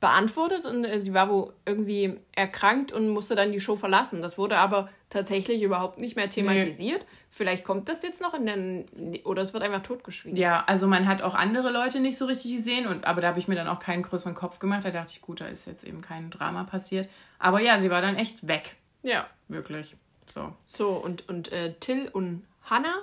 [0.00, 4.22] beantwortet und äh, sie war wohl irgendwie erkrankt und musste dann die Show verlassen.
[4.22, 7.00] Das wurde aber tatsächlich überhaupt nicht mehr thematisiert.
[7.00, 7.16] Nee.
[7.30, 10.38] Vielleicht kommt das jetzt noch in den oder es wird einfach totgeschwiegen.
[10.38, 13.38] Ja, also man hat auch andere Leute nicht so richtig gesehen und aber da habe
[13.38, 14.84] ich mir dann auch keinen größeren Kopf gemacht.
[14.84, 17.08] Da dachte ich, gut, da ist jetzt eben kein Drama passiert.
[17.38, 18.76] Aber ja, sie war dann echt weg.
[19.02, 19.96] Ja, wirklich.
[20.26, 20.54] So.
[20.64, 23.02] So und und äh, Till und Hannah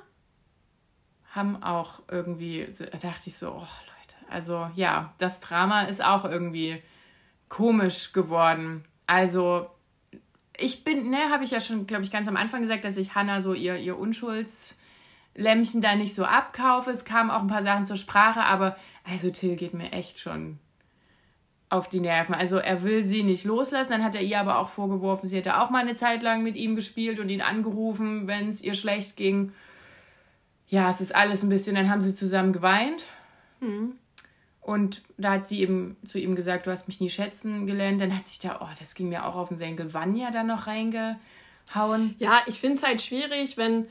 [1.32, 3.68] haben auch irgendwie da dachte ich so, oh
[4.30, 6.82] also ja, das Drama ist auch irgendwie
[7.50, 8.86] komisch geworden.
[9.08, 9.70] Also
[10.58, 13.16] ich bin, ne, habe ich ja schon, glaube ich, ganz am Anfang gesagt, dass ich
[13.16, 16.92] Hannah so ihr, ihr Unschuldslämmchen da nicht so abkaufe.
[16.92, 20.60] Es kamen auch ein paar Sachen zur Sprache, aber also Till geht mir echt schon
[21.70, 22.36] auf die Nerven.
[22.36, 23.92] Also er will sie nicht loslassen.
[23.92, 26.56] Dann hat er ihr aber auch vorgeworfen, sie hätte auch mal eine Zeit lang mit
[26.56, 29.52] ihm gespielt und ihn angerufen, wenn es ihr schlecht ging.
[30.68, 33.04] Ja, es ist alles ein bisschen, dann haben sie zusammen geweint.
[33.60, 33.98] Mhm.
[34.66, 38.02] Und da hat sie eben zu ihm gesagt, du hast mich nie schätzen gelernt.
[38.02, 40.66] Dann hat sich da, oh, das ging mir auch auf den Senkel, Vanya da noch
[40.66, 42.16] reingehauen.
[42.18, 43.86] Ja, ich finde es halt schwierig, wenn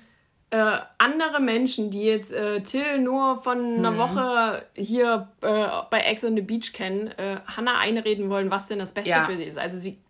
[0.51, 3.99] äh, andere Menschen, die jetzt äh, Till nur von einer hm.
[3.99, 8.81] Woche hier äh, bei Ex on the Beach kennen, äh, Hannah einreden wollen, was denn
[8.81, 9.27] das Beste ja.
[9.27, 9.59] für sie ist.
[9.59, 10.01] Also sie,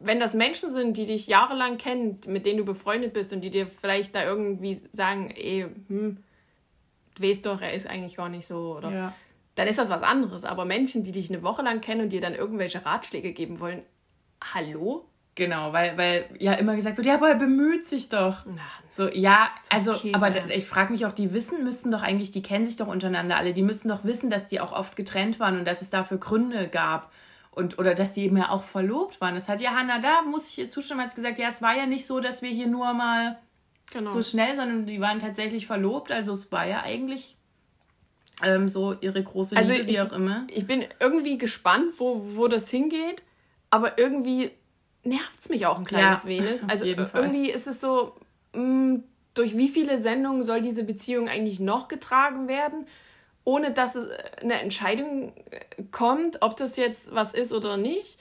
[0.00, 3.50] wenn das Menschen sind, die dich jahrelang kennen, mit denen du befreundet bist und die
[3.50, 6.16] dir vielleicht da irgendwie sagen, ey, hm,
[7.14, 9.14] du weißt doch, er ist eigentlich gar nicht so oder ja
[9.58, 10.44] dann ist das was anderes.
[10.44, 13.82] Aber Menschen, die dich eine Woche lang kennen und dir dann irgendwelche Ratschläge geben wollen,
[14.54, 15.08] hallo?
[15.34, 18.44] Genau, weil, weil ja immer gesagt wird, ja, aber er bemüht sich doch.
[18.58, 22.32] Ach, so, ja, also, okay aber ich frage mich auch, die wissen, müssten doch eigentlich,
[22.32, 25.38] die kennen sich doch untereinander alle, die müssten doch wissen, dass die auch oft getrennt
[25.38, 27.12] waren und dass es dafür Gründe gab.
[27.52, 29.34] Und, oder dass die eben ja auch verlobt waren.
[29.34, 31.86] Das hat ja Hannah da, muss ich ihr zustimmen, hat gesagt, ja, es war ja
[31.86, 33.36] nicht so, dass wir hier nur mal
[33.90, 34.10] genau.
[34.10, 36.12] so schnell, sondern die waren tatsächlich verlobt.
[36.12, 37.37] Also es war ja eigentlich
[38.42, 40.46] ähm, so ihre große also Liebe, ich, wie auch immer.
[40.50, 43.22] Ich bin irgendwie gespannt, wo, wo das hingeht,
[43.70, 44.50] aber irgendwie
[45.04, 46.60] nervt es mich auch ein kleines ja, wenig.
[46.68, 48.14] Also irgendwie ist es so,
[48.54, 52.86] mh, mm, durch wie viele Sendungen soll diese Beziehung eigentlich noch getragen werden,
[53.44, 54.08] ohne dass es
[54.40, 58.18] eine Entscheidung äh, kommt, ob das jetzt was ist oder nicht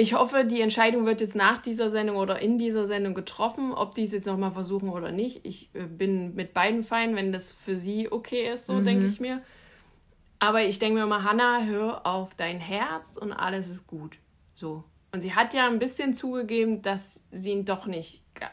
[0.00, 3.94] ich hoffe, die Entscheidung wird jetzt nach dieser Sendung oder in dieser Sendung getroffen, ob
[3.94, 5.44] die es jetzt nochmal versuchen oder nicht.
[5.44, 8.84] Ich äh, bin mit beiden fein, wenn das für sie okay ist, so mhm.
[8.84, 9.42] denke ich mir.
[10.38, 14.16] Aber ich denke mir mal, Hannah, hör auf dein Herz und alles ist gut.
[14.54, 14.84] So.
[15.12, 18.46] Und sie hat ja ein bisschen zugegeben, dass sie ihn doch nicht, äh,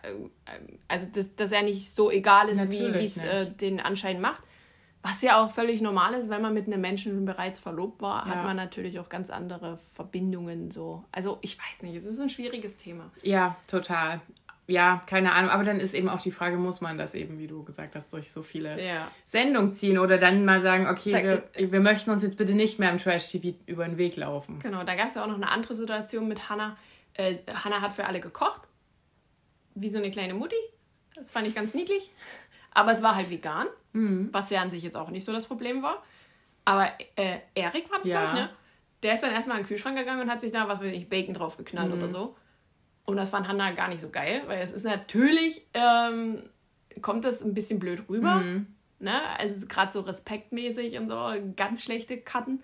[0.89, 4.43] also dass, dass er nicht so egal ist, Natürlich wie es äh, den Anschein macht.
[5.07, 8.35] Was ja auch völlig normal ist, wenn man mit einem Menschen bereits verlobt war, ja.
[8.35, 11.03] hat man natürlich auch ganz andere Verbindungen so.
[11.13, 13.09] Also ich weiß nicht, es ist ein schwieriges Thema.
[13.23, 14.21] Ja, total.
[14.67, 15.49] Ja, keine Ahnung.
[15.49, 18.11] Aber dann ist eben auch die Frage, muss man das eben, wie du gesagt hast,
[18.11, 19.09] durch so viele ja.
[19.25, 22.77] Sendungen ziehen oder dann mal sagen, okay, da, wir, wir möchten uns jetzt bitte nicht
[22.77, 24.59] mehr im Trash-TV über den Weg laufen.
[24.59, 26.75] Genau, da gab es ja auch noch eine andere Situation mit Hannah.
[27.13, 28.61] Äh, Hannah hat für alle gekocht,
[29.73, 30.57] wie so eine kleine Mutti.
[31.15, 32.11] Das fand ich ganz niedlich.
[32.73, 33.67] Aber es war halt vegan.
[33.97, 34.29] Mhm.
[34.31, 36.03] Was ja an sich jetzt auch nicht so das Problem war.
[36.65, 38.21] Aber äh, Erik war das, ja.
[38.21, 38.49] glaube ich, ne?
[39.03, 41.07] Der ist dann erstmal in den Kühlschrank gegangen und hat sich da, was weiß ich,
[41.07, 41.97] Bacon drauf geknallt mhm.
[41.97, 42.35] oder so.
[43.05, 46.43] Und das fand Hannah gar nicht so geil, weil es ist natürlich, ähm,
[47.01, 48.35] kommt das ein bisschen blöd rüber.
[48.35, 48.67] Mhm.
[48.99, 49.21] Ne?
[49.37, 52.61] Also gerade so respektmäßig und so, ganz schlechte Karten.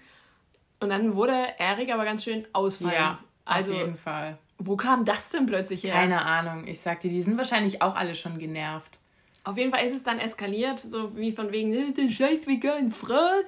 [0.80, 2.96] Und dann wurde Erik aber ganz schön ausfallend.
[2.96, 4.38] Ja, also, auf jeden Fall.
[4.58, 5.94] Wo kam das denn plötzlich her?
[5.94, 6.68] Keine Ahnung.
[6.68, 9.00] Ich sagte, die sind wahrscheinlich auch alle schon genervt.
[9.44, 12.92] Auf jeden Fall ist es dann eskaliert, so wie von wegen, äh, der scheiß vegan
[12.92, 13.46] Fraß.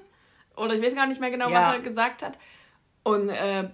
[0.58, 1.68] Oder ich weiß gar nicht mehr genau, ja.
[1.68, 2.38] was er gesagt hat.
[3.04, 3.70] Und äh,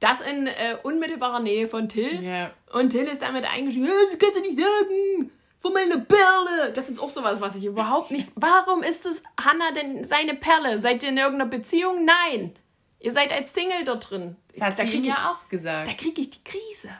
[0.00, 2.22] das in äh, unmittelbarer Nähe von Till.
[2.22, 2.52] Yeah.
[2.72, 5.30] Und Till ist damit eingeschrieben, das kannst du nicht sagen.
[5.58, 6.72] Von meiner Perle.
[6.74, 8.28] Das ist auch sowas, was ich überhaupt nicht.
[8.34, 10.78] Warum ist es Hannah denn seine Perle?
[10.78, 12.06] Seid ihr in irgendeiner Beziehung?
[12.06, 12.56] Nein.
[12.98, 14.36] Ihr seid als Single dort drin.
[14.52, 15.88] Das hat da sie krieg ihm ich, ja auch gesagt.
[15.88, 16.90] Da kriege ich die Krise.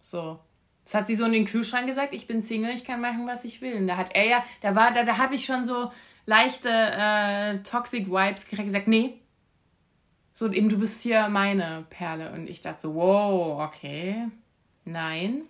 [0.00, 0.40] So.
[0.88, 3.44] Das hat sie so in den Kühlschrank gesagt, ich bin Single, ich kann machen, was
[3.44, 3.76] ich will.
[3.76, 5.92] Und da hat er ja, da war, da, da habe ich schon so
[6.24, 9.18] leichte äh, Toxic Vibes gekriegt, gesagt, nee.
[10.32, 12.32] So eben, du bist hier meine Perle.
[12.32, 14.28] Und ich dachte so, wow, okay.
[14.86, 15.42] Nein.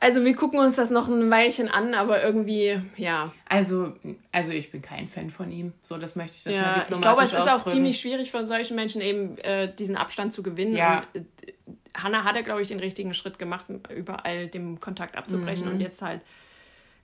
[0.00, 3.32] Also wir gucken uns das noch ein Weilchen an, aber irgendwie, ja.
[3.48, 3.92] Also,
[4.32, 5.74] also ich bin kein Fan von ihm.
[5.80, 7.76] So, das möchte ich das mal ja diplomatisch ich glaube, es ist auch ausdrücken.
[7.76, 10.76] ziemlich schwierig von solchen Menschen eben äh, diesen Abstand zu gewinnen.
[10.76, 11.04] Ja.
[11.14, 11.52] Und, äh,
[11.96, 15.66] Hannah hatte, glaube ich, den richtigen Schritt gemacht, überall den Kontakt abzubrechen.
[15.66, 15.72] Mhm.
[15.72, 16.22] Und jetzt halt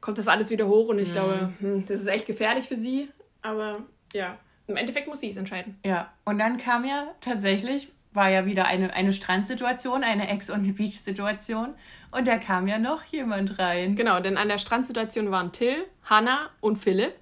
[0.00, 3.08] kommt das alles wieder hoch und ich glaube, hm, das ist echt gefährlich für sie.
[3.40, 5.78] Aber ja, im Endeffekt muss sie es entscheiden.
[5.84, 11.74] Ja, und dann kam ja tatsächlich, war ja wieder eine, eine Strandsituation, eine Ex-on-the-Beach-Situation.
[12.10, 13.96] Und da kam ja noch jemand rein.
[13.96, 17.14] Genau, denn an der Strandsituation waren Till, Hannah und Philipp.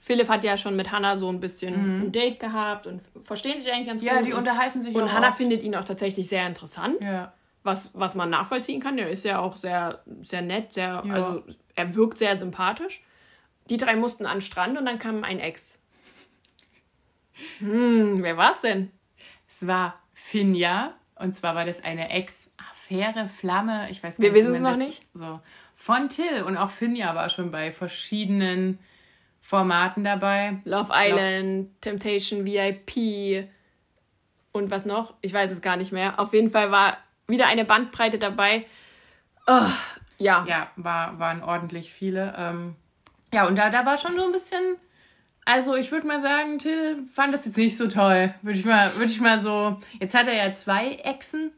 [0.00, 3.70] Philipp hat ja schon mit Hannah so ein bisschen ein Date gehabt und verstehen sich
[3.72, 4.08] eigentlich ganz Mhm.
[4.08, 4.26] Ja, gut.
[4.26, 7.32] die Und- unterhalten sich Und Hannah findet ihn auch tatsächlich sehr interessant, Ja,
[7.62, 8.96] was, was man nachvollziehen kann.
[8.98, 11.12] Er ist ja auch sehr, sehr nett, sehr, Ja.
[11.14, 11.42] also
[11.74, 13.02] er wirkt sehr sympathisch.
[13.68, 15.78] Die drei mussten an den Strand und dann kam ein Ex.
[17.58, 18.90] Hm, wer war's denn?
[19.48, 20.94] es war Finja.
[21.16, 23.90] Und zwar war das eine Ex-Affäre, Flamme.
[23.90, 25.02] Ich weiß gar Wir nicht, wie wissen es noch nicht.
[25.12, 25.40] So.
[25.74, 26.42] Von Till.
[26.44, 28.78] Und auch Finja war schon bei verschiedenen
[29.50, 30.58] Formaten dabei.
[30.64, 33.48] Love Island, Temptation VIP
[34.52, 35.14] und was noch?
[35.22, 36.20] Ich weiß es gar nicht mehr.
[36.20, 38.64] Auf jeden Fall war wieder eine Bandbreite dabei.
[39.48, 39.66] Oh,
[40.18, 40.44] ja.
[40.48, 42.32] Ja, war, waren ordentlich viele.
[42.38, 42.76] Ähm,
[43.34, 44.62] ja, und da, da war schon so ein bisschen.
[45.44, 48.32] Also, ich würde mal sagen, Till fand das jetzt nicht so toll.
[48.42, 49.80] Würde ich, mal- würd ich mal so.
[49.98, 51.50] Jetzt hat er ja zwei Echsen.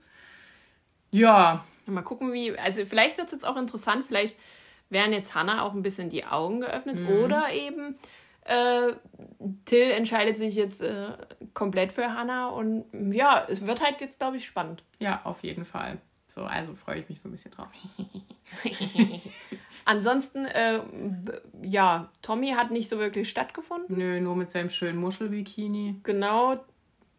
[1.11, 2.59] Ja, Mal gucken, wie.
[2.59, 4.07] Also, vielleicht wird es jetzt auch interessant.
[4.07, 4.39] Vielleicht
[4.93, 7.09] werden jetzt Hannah auch ein bisschen die Augen geöffnet.
[7.09, 7.97] Oder eben
[8.45, 8.93] äh,
[9.65, 11.13] Till entscheidet sich jetzt äh,
[11.55, 12.49] komplett für Hannah.
[12.49, 14.83] Und ja, es wird halt jetzt, glaube ich, spannend.
[14.99, 15.99] ja, auf jeden Fall.
[16.27, 17.69] So, also freue ich mich so ein bisschen drauf.
[19.85, 20.81] Ansonsten, äh,
[21.63, 23.97] ja, Tommy hat nicht so wirklich stattgefunden.
[23.99, 26.01] Nö, nur mit seinem schönen Muschelbikini.
[26.05, 26.57] Genau.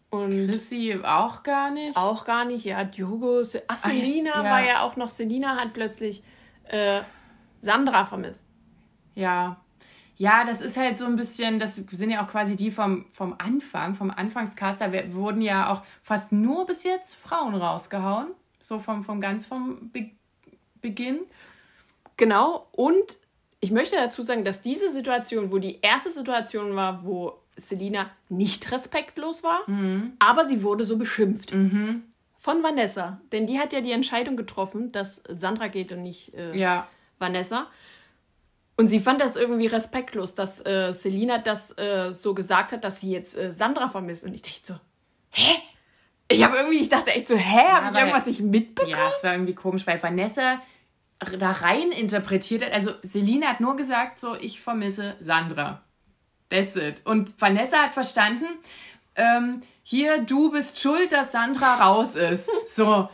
[0.10, 1.98] Und Chrissy auch gar nicht.
[1.98, 2.64] Auch gar nicht.
[2.66, 3.44] Ja, Diogo.
[3.44, 4.44] Se- Ach, Selina ja.
[4.44, 5.10] war ja auch noch.
[5.10, 6.24] Selina hat plötzlich
[6.66, 7.02] äh,
[7.63, 8.45] Sandra vermisst.
[9.15, 9.58] Ja.
[10.15, 13.34] Ja, das ist halt so ein bisschen, das sind ja auch quasi die vom, vom
[13.39, 18.28] Anfang, vom Anfangscast, da wurden ja auch fast nur bis jetzt Frauen rausgehauen.
[18.60, 20.12] So vom, vom ganz vom Be
[20.82, 21.21] Beginn.
[22.17, 22.67] Genau.
[22.73, 23.17] Und
[23.60, 28.71] ich möchte dazu sagen, dass diese Situation, wo die erste Situation war, wo Selina nicht
[28.71, 30.13] respektlos war, Mhm.
[30.19, 31.52] aber sie wurde so beschimpft.
[32.38, 33.21] Von Vanessa.
[33.32, 36.88] Denn die hat ja die Entscheidung getroffen, dass Sandra geht und nicht äh, Ja.
[37.24, 37.68] Vanessa.
[38.76, 43.00] Und sie fand das irgendwie respektlos, dass äh, Selina das äh, so gesagt hat, dass
[43.00, 44.24] sie jetzt äh, Sandra vermisst.
[44.24, 44.76] Und ich dachte so,
[45.30, 45.54] hä?
[46.28, 48.96] Ich habe irgendwie, ich dachte echt so, hä, habe ich irgendwas nicht mitbekommen?
[48.96, 50.62] Ja, es war irgendwie komisch, weil Vanessa
[51.38, 52.74] da rein interpretiert hat.
[52.74, 55.84] Also Selina hat nur gesagt, so, ich vermisse Sandra.
[56.50, 57.02] That's it.
[57.06, 58.46] Und Vanessa hat verstanden,
[59.16, 62.50] ähm, hier, du bist schuld, dass Sandra raus ist.
[62.66, 63.10] So.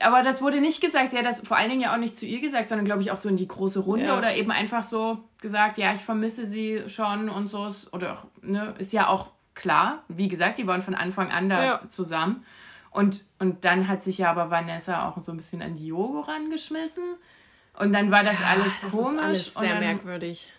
[0.00, 1.10] Aber das wurde nicht gesagt.
[1.10, 3.10] Sie hat das vor allen Dingen ja auch nicht zu ihr gesagt, sondern glaube ich
[3.10, 4.16] auch so in die große Runde Ja.
[4.18, 7.66] oder eben einfach so gesagt, ja, ich vermisse sie schon und so.
[7.66, 10.04] ist- Oder, ne, ist ja auch klar.
[10.08, 11.88] Wie gesagt, die waren von Anfang an da Ja.
[11.88, 12.44] zusammen.
[12.90, 17.04] Und, und dann hat sich ja aber Vanessa auch so ein bisschen an Diogo rangeschmissen.
[17.78, 19.12] Und dann war das alles das komisch.
[19.14, 20.50] ist alles sehr dann, merkwürdig.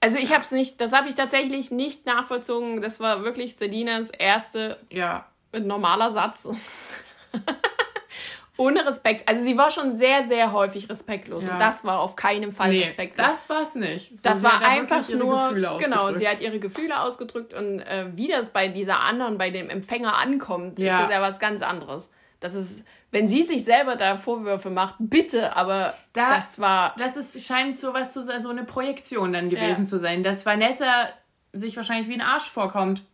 [0.00, 2.80] Also ich habe es nicht, das habe ich tatsächlich nicht nachvollzogen.
[2.80, 5.26] Das war wirklich Selinas erste Ja,
[5.58, 6.46] normaler Satz.
[8.60, 9.26] Ohne Respekt.
[9.28, 11.46] Also sie war schon sehr, sehr häufig respektlos.
[11.46, 11.52] Ja.
[11.54, 13.26] Und das war auf keinen Fall nee, respektlos.
[13.26, 14.10] das war's nicht.
[14.20, 18.50] So, das war einfach nur, genau, sie hat ihre Gefühle ausgedrückt und äh, wie das
[18.50, 21.02] bei dieser anderen, bei dem Empfänger ankommt, ist Ja.
[21.02, 22.10] das ja was ganz anderes.
[22.40, 27.16] Das ist, wenn sie sich selber da Vorwürfe macht, bitte, aber Da- das war, das
[27.16, 29.86] ist, scheint sowas zu sein, so eine Projektion dann gewesen Ja.
[29.86, 31.08] zu sein, dass Vanessa
[31.52, 33.04] sich wahrscheinlich wie ein Arsch vorkommt.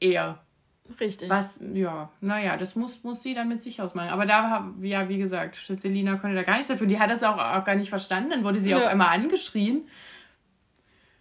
[0.00, 0.38] Eher.
[1.00, 1.28] Richtig.
[1.30, 4.10] Was, ja, naja, das muss, muss sie dann mit sich ausmachen.
[4.10, 6.86] Aber da, ja, wie gesagt, Selina konnte da gar nichts dafür.
[6.86, 8.30] Die hat das auch, auch gar nicht verstanden.
[8.30, 8.78] Dann wurde sie Ja.
[8.78, 9.88] auf einmal angeschrien.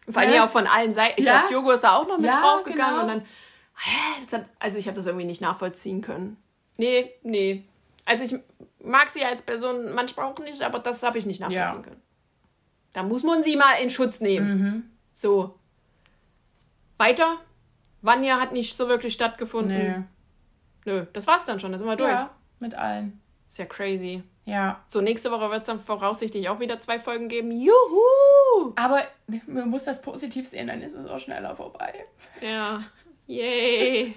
[0.09, 0.45] Vor allem Ja.
[0.45, 1.19] auch von allen Seiten.
[1.19, 1.39] Ich Ja.
[1.39, 3.01] glaube, Diogo ist da auch noch mit Ja, draufgegangen genau.
[3.03, 3.25] und dann,
[3.77, 6.37] hä, hat, also ich habe das irgendwie nicht nachvollziehen können.
[6.77, 7.63] Nee, nee.
[8.05, 8.35] Also ich
[8.83, 11.81] mag sie als Person manchmal auch nicht, aber das habe ich nicht nachvollziehen Ja.
[11.81, 12.01] können.
[12.91, 14.61] Da muss man sie mal in Schutz nehmen.
[14.61, 14.83] Mhm.
[15.13, 15.57] So.
[16.97, 17.37] Weiter.
[18.03, 19.77] Vanya hat nicht so wirklich stattgefunden.
[19.77, 20.03] Nee.
[20.85, 22.11] Nö, das war's dann schon, da sind wir durch.
[22.11, 22.29] Ja,
[22.59, 23.21] mit allen.
[23.47, 24.23] Ist ja crazy.
[24.45, 24.83] Ja.
[24.87, 27.51] So, nächste Woche wird es dann voraussichtlich auch wieder zwei Folgen geben.
[27.51, 28.73] Juhu!
[28.75, 29.01] Aber
[29.47, 32.05] man muss das positiv sehen, dann ist es auch schneller vorbei.
[32.41, 32.83] Ja.
[33.25, 34.15] Yay.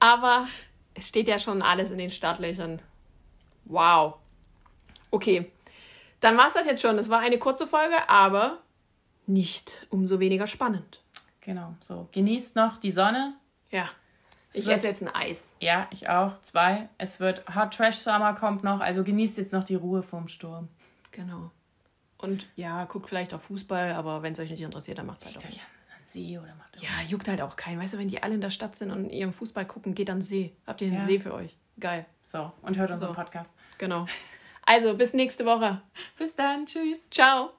[0.00, 0.48] Aber
[0.94, 2.80] es steht ja schon alles in den Startlöchern.
[3.66, 4.14] Wow.
[5.10, 5.50] Okay.
[6.20, 6.96] Dann war es das jetzt schon.
[6.96, 8.62] Das war eine kurze Folge, aber
[9.26, 11.03] nicht umso weniger spannend.
[11.44, 12.08] Genau, so.
[12.12, 13.34] Genießt noch die Sonne.
[13.70, 13.88] Ja.
[14.50, 15.44] Es Ich wird- esse jetzt ein Eis.
[15.60, 16.40] Ja, ich auch.
[16.42, 16.88] Zwei.
[16.98, 20.68] Es wird Hot Trash Summer kommt noch, also genießt jetzt noch die Ruhe vorm Sturm.
[21.10, 21.50] Genau.
[22.18, 25.26] Und ja, guckt vielleicht auch Fußball, aber wenn es euch nicht interessiert, dann macht es
[25.26, 25.62] halt auch Legt nicht.
[25.64, 27.80] euch an, an See oder macht Ja, juckt halt auch keinen.
[27.80, 30.18] Weißt du, wenn die alle in der Stadt sind und ihren Fußball gucken, geht an
[30.18, 30.54] den See.
[30.66, 31.04] Habt ihr einen Ja.
[31.04, 31.56] See für euch?
[31.80, 32.06] Geil.
[32.22, 33.14] So, und hört unseren So.
[33.14, 33.54] Podcast.
[33.78, 34.06] Genau.
[34.64, 35.82] Also, bis nächste Woche.
[36.16, 36.64] Bis dann.
[36.66, 37.10] Tschüss.
[37.10, 37.54] Ciao.